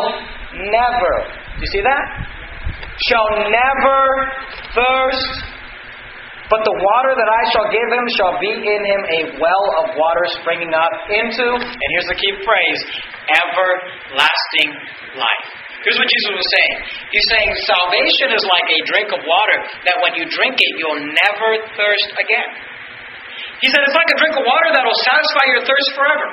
[0.73, 1.13] never,
[1.53, 2.03] Do you see that?
[2.97, 4.01] Shall never
[4.73, 5.29] thirst
[6.49, 9.93] But the water that I shall give him shall be in him a well of
[9.93, 12.81] water springing up into, and here's the key phrase,
[13.37, 14.71] everlasting
[15.13, 15.66] life.
[15.87, 16.73] Here's what Jesus was saying.
[17.15, 20.99] He's saying salvation is like a drink of water that when you drink it, you'll
[21.15, 22.49] never thirst again.
[23.63, 26.27] He said it's like a drink of water that will satisfy your thirst forever.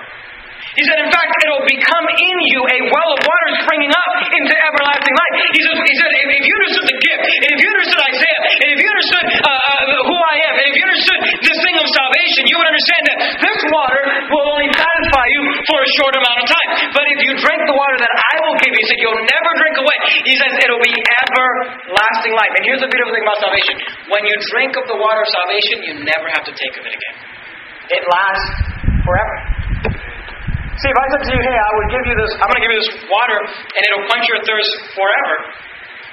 [0.75, 4.55] He said, in fact, it'll become in you a well of water springing up into
[4.59, 5.35] everlasting life.
[5.55, 8.41] He said, he said if, if you understood the gift, and if you understood Isaiah,
[8.43, 11.77] and if you understood uh, uh, who I am, and if you understood this thing
[11.79, 14.03] of salvation, you would understand that this water
[14.35, 16.69] will only satisfy you for a short amount of time.
[16.91, 19.51] But if you drink the water that I will give you, he said, you'll never
[19.55, 19.97] drink away.
[20.35, 22.51] He says, it'll be everlasting life.
[22.59, 23.79] And here's the beautiful thing about salvation.
[24.11, 26.91] When you drink of the water of salvation, you never have to take of it
[26.91, 27.17] again.
[27.95, 28.51] It lasts
[29.07, 29.37] forever.
[30.75, 32.65] See, if I said to you, hey, I would give you this, I'm going to
[32.67, 35.35] give you this water and it'll quench your thirst forever,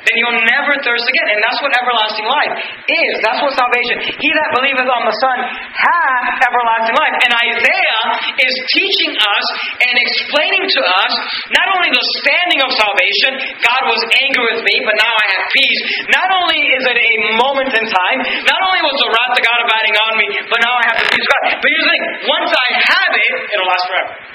[0.07, 1.27] then you'll never thirst again.
[1.37, 2.53] And that's what everlasting life
[2.89, 3.13] is.
[3.21, 4.17] That's what salvation.
[4.17, 5.37] He that believeth on the Son
[5.77, 7.15] hath everlasting life.
[7.21, 8.03] And Isaiah
[8.41, 9.45] is teaching us
[9.85, 11.13] and explaining to us
[11.53, 15.43] not only the standing of salvation, God was angry with me, but now I have
[15.53, 15.79] peace.
[16.09, 19.59] Not only is it a moment in time, not only was the wrath of God
[19.69, 21.43] abiding on me, but now I have the peace of God.
[21.61, 24.31] But here's the thing once I have it, it'll last forever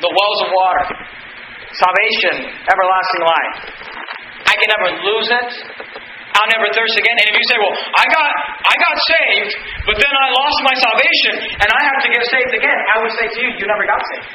[0.00, 0.84] the wells of water,
[1.72, 3.56] salvation, everlasting life.
[4.46, 5.50] I can never lose it.
[6.36, 7.16] I'll never thirst again.
[7.16, 8.28] And if you say, "Well, I got
[8.60, 9.52] I got saved,
[9.88, 13.14] but then I lost my salvation and I have to get saved again," I would
[13.16, 14.28] say to you, you never got saved.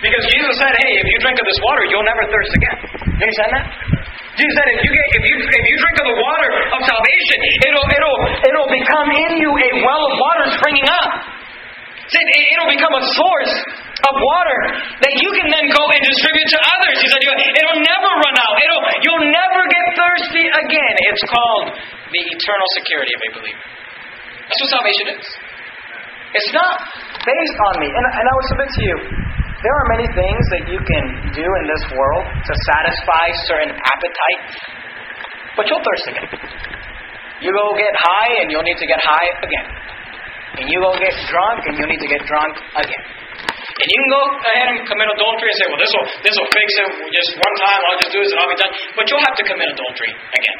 [0.00, 3.22] Because Jesus said, "Hey, if you drink of this water, you'll never thirst again." You
[3.26, 3.64] understand that?
[4.38, 7.38] Jesus said, "If you get if you if you drink of the water of salvation,
[7.68, 11.38] it'll it'll it'll become in you a well of water springing up."
[12.08, 13.54] It'll become a source
[14.08, 14.60] of water
[15.04, 16.96] that you can then go and distribute to others.
[17.04, 18.54] He said, it'll never run out.
[18.64, 20.94] It'll, you'll never get thirsty again.
[21.08, 21.66] It's called
[22.12, 23.64] the eternal security of a believer.
[24.44, 25.26] That's what salvation is.
[26.36, 26.74] It's not
[27.24, 27.88] based on me.
[27.88, 28.96] And, and I would submit to you,
[29.64, 34.54] there are many things that you can do in this world to satisfy certain appetites,
[35.56, 36.28] but you'll thirst again.
[37.42, 39.66] You go get high and you'll need to get high again.
[40.62, 43.04] And you go get drunk and you'll need to get drunk again.
[43.78, 46.50] And you can go ahead and commit adultery and say, well, this will, this will
[46.50, 48.74] fix it just one time, I'll just do this and I'll be done.
[48.98, 50.58] But you'll have to commit adultery again.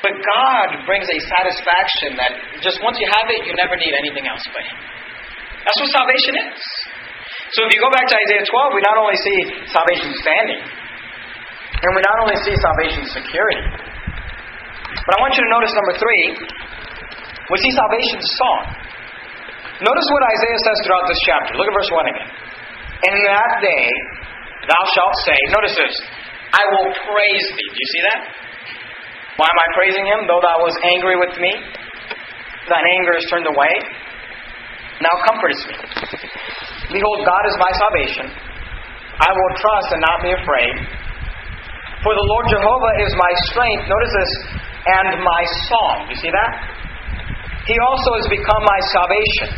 [0.00, 2.32] But God brings a satisfaction that
[2.64, 4.78] just once you have it, you never need anything else but Him.
[5.64, 6.60] That's what salvation is.
[7.52, 11.88] So if you go back to Isaiah 12, we not only see salvation standing, and
[11.92, 13.64] we not only see salvation security,
[15.04, 16.24] but I want you to notice number three,
[17.50, 18.62] we see salvation song.
[19.84, 21.50] Notice what Isaiah says throughout this chapter.
[21.56, 22.30] Look at verse 1 again.
[23.00, 23.84] In that day
[24.68, 25.94] thou shalt say, notice this,
[26.52, 27.68] I will praise thee.
[27.72, 28.20] Do you see that?
[29.40, 30.28] Why am I praising him?
[30.28, 31.48] Though thou was angry with me,
[32.68, 33.72] thine anger is turned away.
[35.00, 35.76] Now comfortest me.
[36.92, 38.26] Behold, God is my salvation.
[39.16, 40.74] I will trust and not be afraid.
[42.04, 43.88] For the Lord Jehovah is my strength.
[43.88, 44.32] Notice this,
[45.00, 45.96] and my song.
[46.12, 46.52] You see that?
[47.64, 49.48] He also has become my salvation.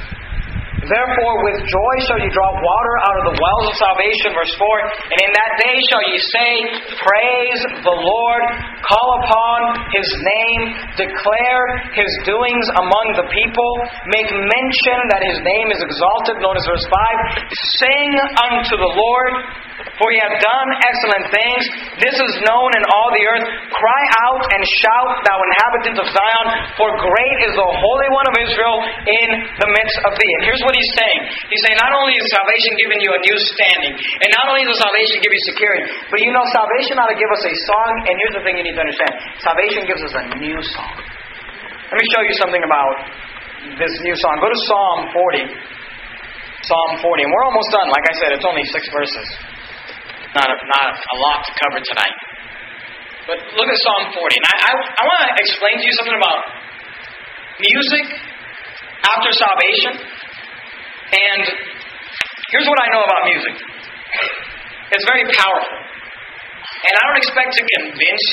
[0.83, 4.35] Therefore, with joy shall you draw water out of the wells of salvation.
[4.35, 6.53] Verse 4 And in that day shall ye say,
[6.99, 8.42] Praise the Lord,
[8.83, 9.59] call upon
[9.95, 10.62] his name,
[10.99, 11.62] declare
[11.95, 13.73] his doings among the people,
[14.11, 16.42] make mention that his name is exalted.
[16.42, 17.47] Notice verse 5
[17.79, 18.11] Sing
[18.51, 19.62] unto the Lord
[20.03, 21.62] for ye have done excellent things.
[22.01, 23.47] This is known in all the earth.
[23.71, 28.37] Cry out and shout, thou inhabitant of Zion, for great is the Holy One of
[28.40, 29.29] Israel in
[29.62, 30.33] the midst of thee.
[30.40, 31.21] And here's what he's saying.
[31.49, 34.81] He's saying, not only is salvation giving you a new standing, and not only does
[34.81, 38.15] salvation give you security, but you know salvation ought to give us a song, and
[38.19, 39.13] here's the thing you need to understand.
[39.41, 40.95] Salvation gives us a new song.
[41.93, 42.95] Let me show you something about
[43.77, 44.33] this new song.
[44.41, 45.45] Go to Psalm 40.
[46.65, 47.27] Psalm 40.
[47.27, 47.87] And we're almost done.
[47.93, 49.27] Like I said, it's only six verses.
[50.33, 52.17] Not a, not a lot to cover tonight.
[53.29, 54.41] But look at Psalm 40.
[54.41, 56.41] And I, I, I want to explain to you something about
[57.61, 58.05] music
[59.05, 59.93] after salvation.
[61.12, 61.44] And
[62.48, 63.57] here's what I know about music
[64.92, 65.79] it's very powerful.
[66.85, 68.27] And I don't expect to convince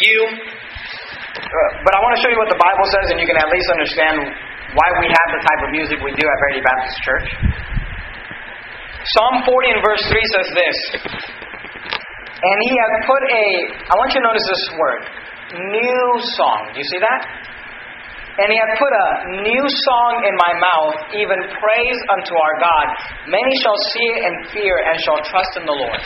[0.00, 3.36] you, uh, but I want to show you what the Bible says, and you can
[3.36, 4.16] at least understand
[4.72, 7.28] why we have the type of music we do at Verity Baptist Church.
[9.04, 10.78] Psalm 40 and verse 3 says this
[12.40, 13.44] And he hath put a,
[13.84, 15.02] I want you to notice this word,
[15.68, 16.04] new
[16.40, 16.72] song.
[16.72, 17.20] Do you see that?
[18.34, 19.08] And he hath put a
[19.46, 22.86] new song in my mouth, even praise unto our God.
[23.30, 26.00] Many shall see it and fear and shall trust in the Lord.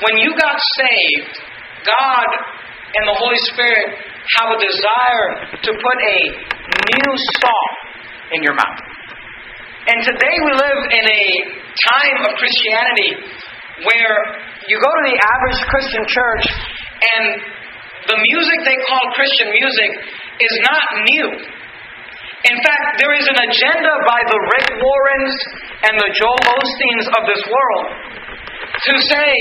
[0.00, 1.44] When you got saved,
[1.84, 2.28] God
[2.96, 4.00] and the Holy Spirit
[4.40, 6.18] have a desire to put a
[6.88, 7.12] new
[7.44, 7.70] song
[8.32, 8.80] in your mouth.
[9.92, 11.24] And today we live in a
[11.84, 13.10] time of Christianity
[13.84, 14.16] where
[14.68, 16.44] you go to the average Christian church
[17.00, 17.24] and
[18.08, 19.90] the music they call Christian music
[20.40, 21.28] is not new.
[22.40, 25.36] In fact, there is an agenda by the Rick Warrens
[25.84, 28.20] and the Joel Osteens of this world
[28.80, 29.32] to say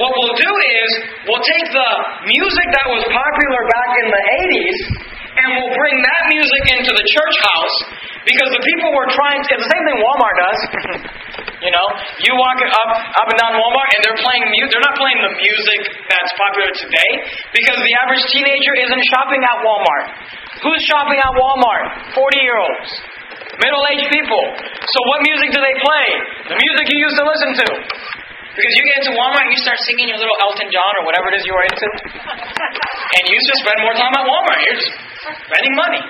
[0.00, 0.88] what we'll do is
[1.28, 1.90] we'll take the
[2.24, 4.78] music that was popular back in the 80s
[5.44, 7.76] and we'll bring that music into the church house
[8.28, 10.58] because the people were trying to, it's the same thing Walmart does.
[11.66, 11.86] you know,
[12.20, 14.68] you walk up up and down Walmart and they're playing music.
[14.76, 15.80] They're not playing the music
[16.12, 17.10] that's popular today
[17.56, 20.06] because the average teenager isn't shopping at Walmart.
[20.60, 22.12] Who's shopping at Walmart?
[22.12, 22.90] 40 year olds.
[23.58, 24.44] Middle aged people.
[24.60, 26.06] So what music do they play?
[26.52, 27.68] The music you used to listen to.
[28.54, 31.30] Because you get into Walmart and you start singing your little Elton John or whatever
[31.30, 31.86] it is you are into.
[31.86, 34.60] And you just spend more time at Walmart.
[34.66, 34.94] You're just
[35.46, 36.02] spending money.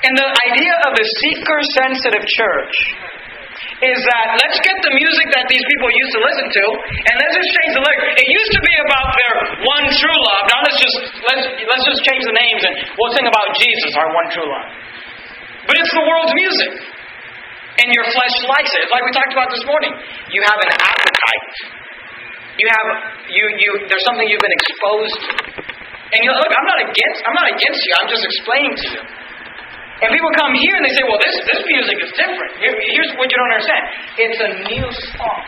[0.00, 2.76] And the idea of the seeker sensitive church
[3.80, 6.64] is that let's get the music that these people used to listen to
[7.04, 8.16] and let's just change the lyrics.
[8.16, 9.34] It used to be about their
[9.64, 10.42] one true love.
[10.52, 14.08] Now let's just let's let's just change the names and we'll sing about Jesus, our
[14.12, 14.68] one true love.
[15.68, 16.72] But it's the world's music
[17.80, 18.88] and your flesh likes it.
[18.92, 19.92] Like we talked about this morning.
[20.32, 21.56] You have an appetite.
[22.60, 22.88] You have
[23.32, 25.32] you you there's something you've been exposed to.
[26.10, 29.19] And you look, I'm not against I'm not against you, I'm just explaining to you.
[30.00, 32.52] And people come here and they say, Well this this music is different.
[32.56, 33.84] Here, here's what you don't understand.
[34.16, 34.86] It's a new
[35.16, 35.42] song.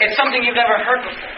[0.00, 1.34] It's something you've never heard before.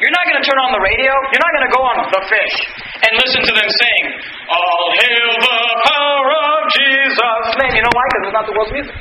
[0.00, 1.12] You're not going to turn on the radio.
[1.12, 2.56] You're not going to go on The Fish
[3.04, 4.02] and listen to them sing,
[4.48, 5.60] All hail the
[5.92, 7.72] power of Jesus' name.
[7.76, 8.04] You know why?
[8.08, 8.96] Because it's not the world's music.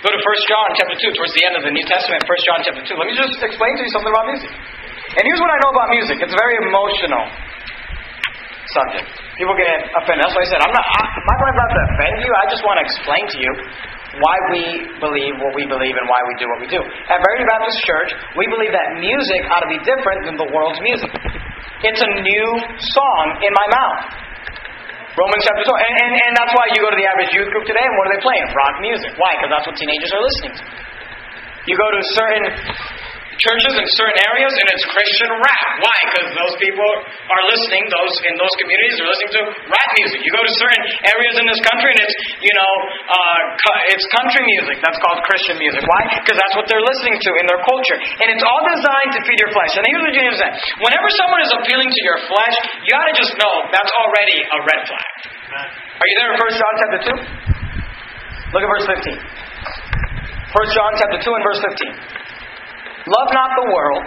[0.00, 2.60] Go to 1 John chapter 2, towards the end of the New Testament, 1 John
[2.64, 2.96] chapter 2.
[2.96, 4.52] Let me just explain to you something about music.
[4.52, 7.24] And here's what I know about music it's very emotional
[8.74, 9.06] subject.
[9.38, 10.26] People get offended.
[10.26, 12.30] That's why I said, I'm not, I, my point is not to offend you.
[12.34, 13.52] I just want to explain to you
[14.18, 14.62] why we
[15.02, 16.78] believe what we believe and why we do what we do.
[16.82, 20.78] At Verity Baptist Church, we believe that music ought to be different than the world's
[20.82, 21.10] music.
[21.82, 22.46] It's a new
[22.78, 24.00] song in my mouth.
[25.14, 25.78] Romans chapter 12.
[25.78, 28.10] And, and, and that's why you go to the average youth group today, and what
[28.10, 28.46] are they playing?
[28.50, 29.10] Rock music.
[29.14, 29.30] Why?
[29.38, 30.64] Because that's what teenagers are listening to.
[31.64, 32.44] You go to certain
[33.40, 35.68] churches in certain areas, and it's Christian rap.
[35.82, 35.96] Why?
[36.10, 36.90] Because those people
[37.30, 37.82] are listening.
[37.90, 40.18] Those in those communities are listening to rap music.
[40.22, 42.72] You go to certain areas in this country, and it's you know
[43.10, 43.38] uh,
[43.90, 44.78] it's country music.
[44.84, 45.82] That's called Christian music.
[45.82, 46.02] Why?
[46.22, 49.38] Because that's what they're listening to in their culture, and it's all designed to feed
[49.40, 49.72] your flesh.
[49.78, 50.50] And here's what you need to say:
[50.82, 54.58] Whenever someone is appealing to your flesh, you ought to just know that's already a
[54.62, 55.12] red flag.
[55.54, 57.18] Are you there in First John chapter two?
[58.54, 59.18] Look at verse fifteen.
[60.54, 61.94] First John chapter two and verse fifteen.
[63.04, 64.04] Love not the world.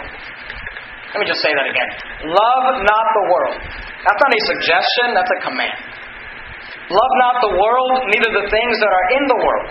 [1.14, 1.90] Let me just say that again.
[2.28, 3.56] Love not the world.
[3.62, 5.78] That's not a suggestion, that's a command.
[6.88, 9.68] Love not the world, neither the things that are in the world.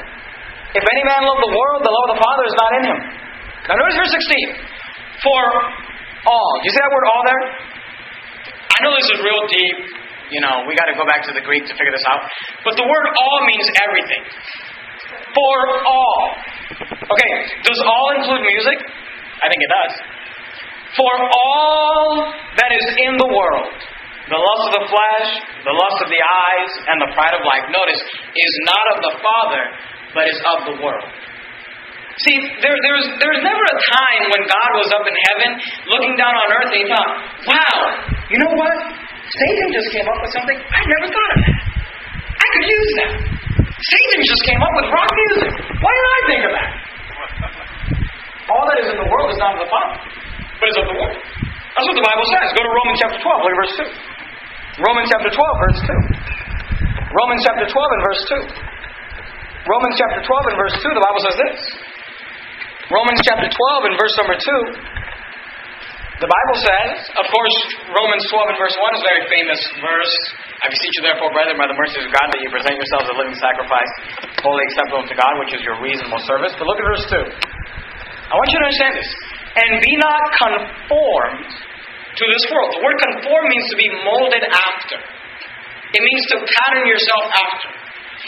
[0.78, 3.00] If any man love the world, the love of the Father is not in him.
[3.68, 5.26] Now notice verse 16.
[5.26, 5.42] For
[6.30, 6.52] all.
[6.62, 7.44] Do you see that word all there?
[7.44, 9.78] I know this is real deep.
[10.30, 12.22] You know, we got to go back to the Greek to figure this out.
[12.68, 14.24] But the word all means everything.
[15.34, 15.56] For
[15.88, 16.20] all.
[17.10, 17.32] Okay,
[17.64, 18.78] does all include music?
[19.42, 19.94] I think it does.
[20.98, 23.76] For all that is in the world,
[24.28, 25.30] the lust of the flesh,
[25.64, 28.02] the lust of the eyes, and the pride of life, notice,
[28.36, 29.64] is not of the Father,
[30.12, 31.08] but is of the world.
[32.26, 35.50] See, there, there's, there's never a time when God was up in heaven
[35.86, 37.10] looking down on earth and he thought,
[37.46, 37.78] wow,
[38.34, 38.76] you know what?
[39.30, 40.58] Satan just came up with something.
[40.58, 41.58] I never thought of that.
[42.42, 43.12] I could use that.
[43.70, 45.52] Satan just came up with rock music.
[45.78, 46.70] Why didn't I think of that?
[48.48, 49.98] All that is in the world is not of the Father,
[50.60, 51.18] but is of the world.
[51.20, 52.48] That's what the Bible says.
[52.56, 54.82] Go to Romans chapter 12, look at verse 2.
[54.88, 56.28] Romans chapter 12, verse 2.
[57.08, 59.68] Romans chapter 12 and verse 2.
[59.68, 61.60] Romans chapter 12 and verse 2, the Bible says this.
[62.88, 64.98] Romans chapter 12 and verse number 2.
[66.18, 67.58] The Bible says, of course,
[67.94, 70.16] Romans 12 and verse 1 is a very famous verse.
[70.64, 73.16] I beseech you, therefore, brethren, by the mercies of God, that you present yourselves a
[73.22, 73.92] living sacrifice,
[74.42, 76.58] wholly acceptable to God, which is your reasonable service.
[76.58, 77.06] But look at verse
[77.46, 77.77] 2.
[78.28, 79.12] I want you to understand this.
[79.58, 81.50] And be not conformed
[82.18, 82.70] to this world.
[82.76, 84.98] The word conform means to be molded after.
[85.00, 87.70] It means to pattern yourself after.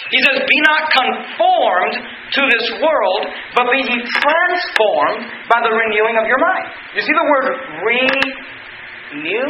[0.09, 3.21] He says, Be not conformed to this world,
[3.53, 5.21] but be ye transformed
[5.51, 6.65] by the renewing of your mind.
[6.95, 7.47] You see the word
[7.83, 9.45] renew?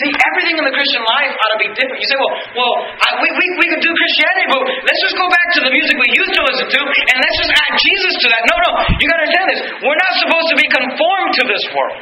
[0.00, 2.00] See, everything in the Christian life ought to be different.
[2.00, 2.74] You say, well, well,
[3.04, 5.92] I, we, we, we could do Christianity, but let's just go back to the music
[6.00, 8.42] we used to listen to and let's just add Jesus to that.
[8.48, 9.60] No, no, you got to understand this.
[9.84, 12.00] We're not supposed to be conformed to this world.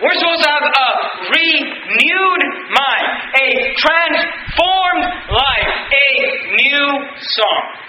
[0.00, 0.88] We're supposed to have a
[1.28, 2.42] renewed
[2.72, 3.48] mind, a
[3.78, 6.08] transformed life, a
[6.56, 6.88] new
[7.20, 7.83] song.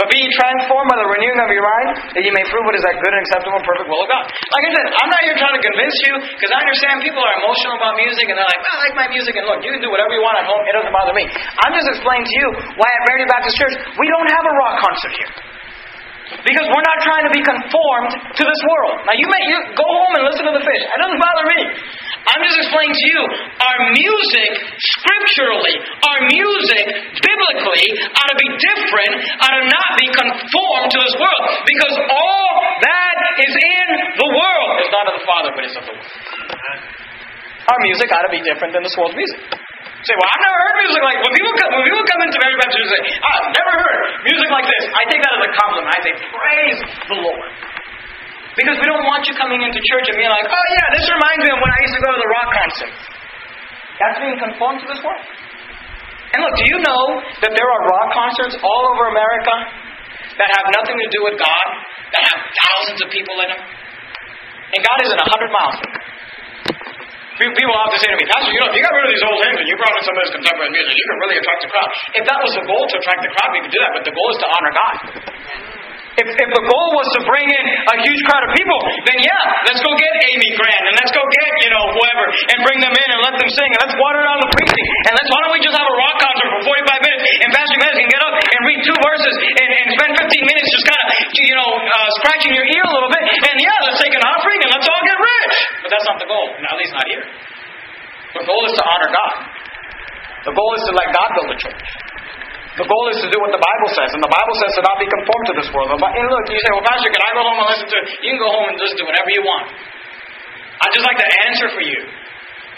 [0.00, 2.80] But be transformed by the renewing of your mind, that you may prove what is
[2.88, 4.24] that good and acceptable and perfect will of God.
[4.32, 7.34] Like I said, I'm not here trying to convince you, because I understand people are
[7.44, 9.84] emotional about music, and they're like, well, I like my music, and look, you can
[9.84, 11.28] do whatever you want at home, it doesn't bother me.
[11.28, 12.48] I'm just explaining to you
[12.80, 15.49] why at Verity Baptist Church, we don't have a rock concert here.
[16.30, 19.02] Because we're not trying to be conformed to this world.
[19.02, 20.82] Now, you may you go home and listen to the fish.
[20.86, 21.60] It doesn't bother me.
[22.30, 23.20] I'm just explaining to you
[23.58, 25.74] our music, scripturally,
[26.06, 26.84] our music,
[27.18, 29.12] biblically, ought to be different,
[29.42, 31.42] ought to not be conformed to this world.
[31.66, 35.84] Because all that is in the world is not of the Father, but is of
[35.88, 36.10] the world.
[37.70, 39.40] Our music ought to be different than this world's music.
[40.00, 42.56] Say, well, I've never heard music like when people come when people come into Verity
[42.56, 44.84] Baptist and say, I've never heard music like this.
[44.96, 45.92] I take that as a compliment.
[45.92, 47.50] I say, praise the Lord.
[48.56, 51.42] Because we don't want you coming into church and being like, oh yeah, this reminds
[51.44, 52.94] me of when I used to go to the rock concert.
[54.00, 55.24] That's being conformed to this world.
[56.32, 57.02] And look, do you know
[57.44, 59.54] that there are rock concerts all over America
[60.40, 61.66] that have nothing to do with God,
[62.16, 63.62] that have thousands of people in them?
[64.72, 66.04] And God isn't a hundred miles from them.
[67.40, 69.24] People often say to me, Pastor, you know, if you got rid of these
[69.80, 71.90] brought in some of contemporary music, you could really attract the crowd.
[72.20, 74.14] If that was the goal to attract the crowd, we could do that, but the
[74.14, 74.94] goal is to honor God.
[76.20, 78.78] If, if the goal was to bring in a huge crowd of people,
[79.08, 82.58] then yeah, let's go get Amy Grant and let's go get, you know, whoever and
[82.66, 84.84] bring them in and let them sing and let's water down the preaching.
[85.08, 87.72] And let's, why don't we just have a rock concert for 45 minutes and Pastor
[87.78, 91.00] Jimenez can get up and read two verses and, and spend 15 minutes just kind
[91.00, 91.08] of,
[91.40, 93.24] you know, uh, scratching your ear a little bit.
[93.24, 95.56] And yeah, let's take an offering and let's all get rich.
[95.86, 96.46] But that's not the goal.
[96.58, 97.24] at least not here.
[98.34, 99.34] The goal is to honor God.
[100.48, 101.84] The goal is to let God build a church.
[102.78, 104.96] The goal is to do what the Bible says, and the Bible says to not
[104.96, 105.90] be conformed to this world.
[105.92, 108.04] And look, you say, well, Pastor, can I go home and listen to it?
[108.24, 109.66] You can go home and listen to whatever you want.
[110.80, 112.00] I'd just like to answer for you.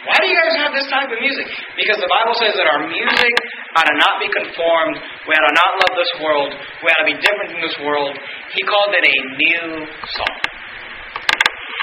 [0.03, 1.47] Why do you guys have this type of music?
[1.79, 3.35] Because the Bible says that our music
[3.79, 4.99] ought to not be conformed.
[4.99, 6.51] We ought to not love this world.
[6.83, 8.19] We ought to be different from this world.
[8.51, 10.39] He called it a new song.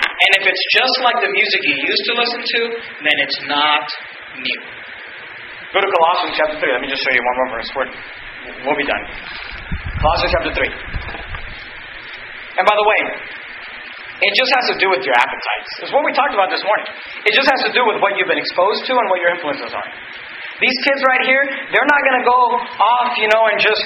[0.03, 2.61] And if it's just like the music you used to listen to,
[3.07, 3.87] then it's not
[4.43, 4.61] new.
[5.69, 6.65] Go to Colossians chapter 3.
[6.65, 7.69] Let me just show you one more verse.
[7.77, 7.89] We're,
[8.65, 9.03] we'll be done.
[10.01, 10.65] Colossians chapter 3.
[12.57, 13.01] And by the way,
[14.19, 15.69] it just has to do with your appetites.
[15.85, 16.89] It's what we talked about this morning.
[17.21, 19.69] It just has to do with what you've been exposed to and what your influences
[19.69, 19.89] are.
[20.57, 22.39] These kids right here, they're not going to go
[22.81, 23.85] off, you know, and just.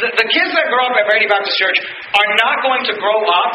[0.00, 1.78] The, the kids that grow up at Verity Baptist Church
[2.16, 3.52] are not going to grow up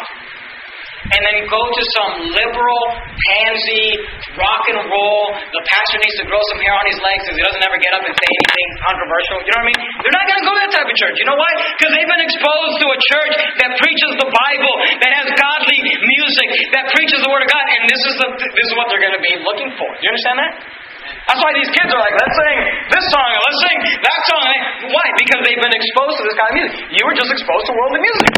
[1.13, 2.81] and then go to some liberal,
[3.15, 3.95] pansy,
[4.35, 5.23] rock and roll.
[5.51, 7.93] The pastor needs to grow some hair on his legs because he doesn't ever get
[7.95, 9.37] up and say anything controversial.
[9.43, 9.81] You know what I mean?
[10.03, 11.15] They're not going to go to that type of church.
[11.19, 11.51] You know why?
[11.79, 13.33] Because they've been exposed to a church
[13.63, 17.87] that preaches the Bible, that has godly music, that preaches the Word of God, and
[17.87, 19.87] this is the this is what they're going to be looking for.
[19.97, 20.53] Do you understand that?
[21.27, 24.47] That's why these kids are like, let's sing this song and let's sing that song.
[24.95, 25.05] Why?
[25.19, 26.75] Because they've been exposed to this kind of music.
[26.95, 28.31] You were just exposed to worldly music.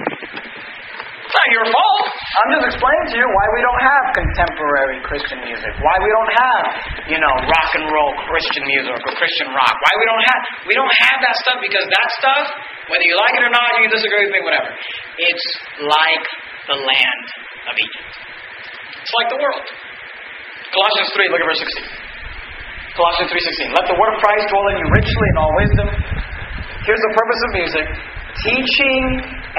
[1.29, 2.09] It's not your fault.
[2.09, 6.33] I'm just explaining to you why we don't have contemporary Christian music, why we don't
[6.33, 6.63] have,
[7.05, 9.69] you know, rock and roll Christian music or Christian rock.
[9.77, 12.49] Why we don't have we don't have that stuff because that stuff,
[12.89, 14.73] whether you like it or not, you disagree with me, whatever.
[15.21, 15.45] It's
[15.85, 16.25] like
[16.65, 17.25] the land
[17.69, 18.09] of Egypt.
[18.97, 19.69] It's like the world.
[20.73, 22.09] Colossians 3, look at verse 16.
[22.97, 23.77] Colossians 3:16.
[23.77, 25.87] Let the word of Christ dwell in you richly in all wisdom.
[26.89, 27.85] Here's the purpose of music:
[28.49, 29.01] teaching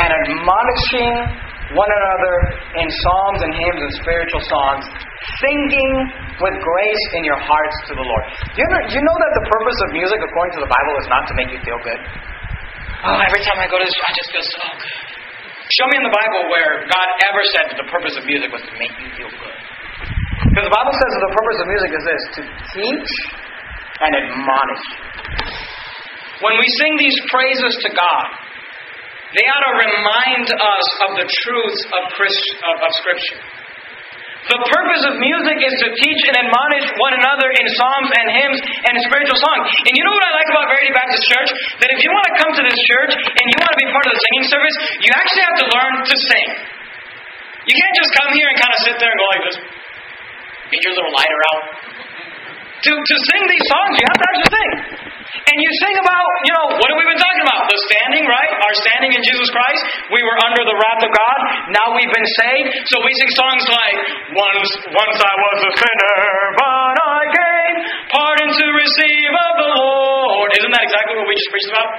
[0.02, 1.46] and admonishing
[1.76, 2.34] one another
[2.82, 4.84] in psalms and hymns and spiritual songs,
[5.38, 5.92] singing
[6.42, 8.24] with grace in your hearts to the Lord.
[8.58, 11.22] You know, you know that the purpose of music, according to the Bible, is not
[11.30, 12.00] to make you feel good?
[13.06, 14.98] Oh, every time I go to this, I just feel so good.
[15.78, 18.60] Show me in the Bible where God ever said that the purpose of music was
[18.66, 19.58] to make you feel good.
[20.50, 22.40] Because the Bible says that the purpose of music is this to
[22.74, 23.12] teach
[24.02, 24.84] and admonish.
[26.42, 28.26] When we sing these praises to God,
[29.36, 33.38] they ought to remind us of the truths of, Christ, of, of Scripture.
[34.50, 38.60] The purpose of music is to teach and admonish one another in psalms and hymns
[38.88, 39.68] and spiritual songs.
[39.86, 41.50] And you know what I like about Verity Baptist Church?
[41.78, 44.04] That if you want to come to this church and you want to be part
[44.08, 46.46] of the singing service, you actually have to learn to sing.
[47.68, 49.58] You can't just come here and kind of sit there and go like this,
[50.72, 51.62] get your little lighter out.
[52.80, 54.72] To, to sing these songs, you have to actually sing.
[55.30, 57.68] And you sing about, you know, what have we been talking about?
[57.70, 58.50] The standing, right?
[58.50, 59.82] Our standing in Jesus Christ.
[60.10, 61.38] We were under the wrath of God.
[61.70, 62.68] Now we've been saved.
[62.90, 63.96] So we sing songs like,
[64.34, 66.18] Once, once I was a sinner,
[66.56, 67.76] but I came
[68.10, 70.48] pardon to receive of the Lord.
[70.58, 71.90] Isn't that exactly what we just preached about?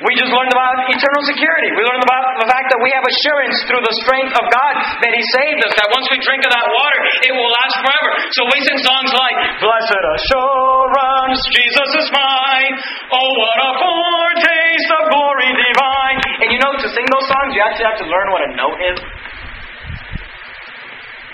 [0.00, 1.76] We just learned about eternal security.
[1.76, 4.74] We learned about the fact that we have assurance through the strength of God
[5.04, 8.10] that He saved us, that once we drink of that water, it will last forever.
[8.32, 12.74] So we sing songs like, Blessed assurance, Jesus is mine.
[13.12, 16.18] Oh, what a foretaste of glory divine.
[16.44, 18.80] And you know, to sing those songs, you actually have to learn what a note
[18.80, 18.98] is.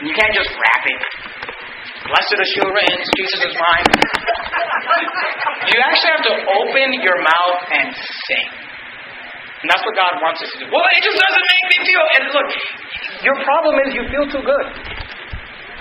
[0.03, 1.03] And you can't just rap it.
[2.03, 3.89] Blessed assurance, Jesus is mine.
[5.73, 8.49] you actually have to open your mouth and sing.
[9.63, 10.67] And that's what God wants us to do.
[10.69, 12.05] Well, it just doesn't make me feel.
[12.07, 12.49] And look,
[13.25, 14.67] your problem is you feel too good.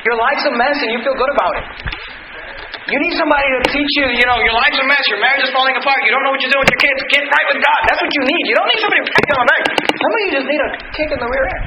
[0.08, 1.66] Your life's a mess and you feel good about it.
[2.86, 5.50] You need somebody to teach you, you know, your life's a mess, your marriage is
[5.50, 7.00] falling apart, you don't know what you're doing with your kids.
[7.10, 7.80] Get right with God.
[7.90, 8.44] That's what you need.
[8.46, 9.64] You don't need somebody to pat you on the back.
[9.90, 11.66] Some of you just need a kick in the rear end.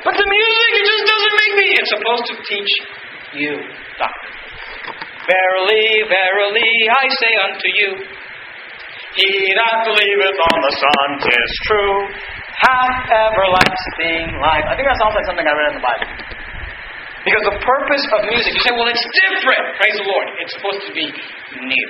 [0.00, 1.66] But the music, it just doesn't make me.
[1.76, 2.72] It's supposed to teach
[3.36, 3.52] you
[4.00, 4.41] doctrine.
[5.22, 7.90] Verily, verily, I say unto you,
[9.12, 11.96] he that believeth on the Son is true,
[12.58, 14.66] hath everlasting life.
[14.66, 16.08] I think that sounds like something I read in the Bible.
[17.22, 19.78] Because the purpose of music, you say, well, it's different.
[19.78, 20.26] Praise the Lord.
[20.42, 21.88] It's supposed to be new.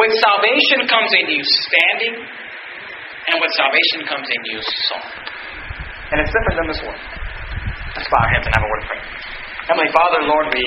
[0.00, 5.04] With salvation comes a new standing, and with salvation comes a new song.
[6.14, 7.02] And it's different than this world.
[8.00, 9.04] Let's bow our heads and have a word of prayer.
[9.66, 10.62] Heavenly Father, Lord, we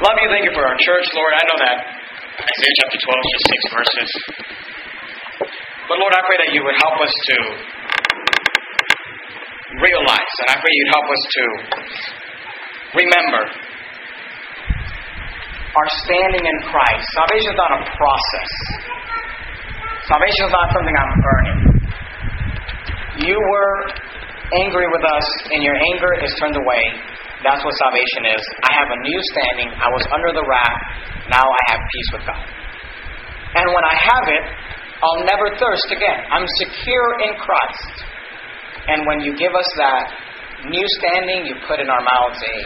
[0.00, 0.28] love you.
[0.32, 1.32] Thank you for our church, Lord.
[1.36, 1.76] I know that
[2.32, 4.10] Isaiah chapter 12 is just six verses.
[5.84, 7.36] But Lord, I pray that you would help us to
[9.76, 11.44] realize, and I pray you'd help us to
[12.96, 13.42] remember
[15.72, 17.04] our standing in Christ.
[17.12, 18.52] Salvation is not a process.
[20.08, 21.60] Salvation is not something I'm earning.
[23.28, 23.76] You were
[24.64, 27.11] angry with us, and your anger is turned away.
[27.42, 28.42] That's what salvation is.
[28.62, 29.68] I have a new standing.
[29.74, 30.80] I was under the wrath.
[31.26, 32.44] Now I have peace with God.
[33.58, 34.44] And when I have it,
[35.02, 36.18] I'll never thirst again.
[36.30, 37.94] I'm secure in Christ.
[38.86, 40.04] And when you give us that
[40.70, 42.56] new standing, you put in our mouths a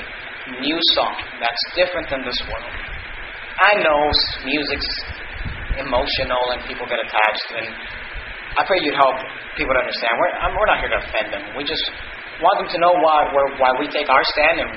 [0.61, 2.71] new song that's different than this world.
[3.57, 3.99] I know
[4.45, 4.93] music's
[5.81, 7.67] emotional and people get attached, and
[8.57, 9.17] I pray you'd help
[9.57, 10.13] people to understand.
[10.21, 11.43] We're, we're not here to offend them.
[11.57, 11.85] We just
[12.43, 13.19] want them to know why,
[13.57, 14.71] why we take our stand and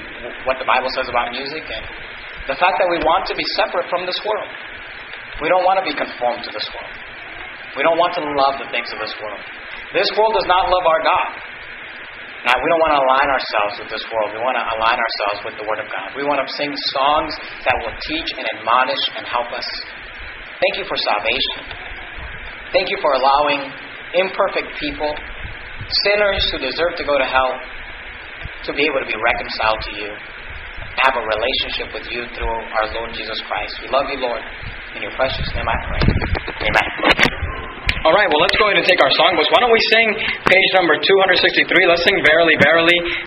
[0.48, 1.84] what the Bible says about music and
[2.48, 4.50] the fact that we want to be separate from this world.
[5.44, 6.94] We don't want to be conformed to this world.
[7.78, 9.40] We don't want to love the things of this world.
[9.94, 11.28] This world does not love our God.
[12.48, 14.32] Now, we don't want to align ourselves with this world.
[14.32, 16.16] We want to align ourselves with the Word of God.
[16.16, 17.32] We want to sing songs
[17.68, 19.68] that will teach and admonish and help us.
[20.56, 21.58] Thank you for salvation.
[22.72, 23.60] Thank you for allowing
[24.16, 25.12] imperfect people,
[26.06, 27.54] sinners who deserve to go to hell,
[28.66, 30.10] to be able to be reconciled to you,
[31.06, 33.74] have a relationship with you through our Lord Jesus Christ.
[33.82, 34.44] We love you, Lord.
[34.98, 36.02] In your precious name I pray.
[36.66, 37.40] Amen.
[38.08, 39.52] All right, well, let's go ahead and take our songbooks.
[39.52, 40.08] Why don't we sing
[40.48, 41.84] page number 263?
[41.84, 42.96] Let's sing Verily, Verily.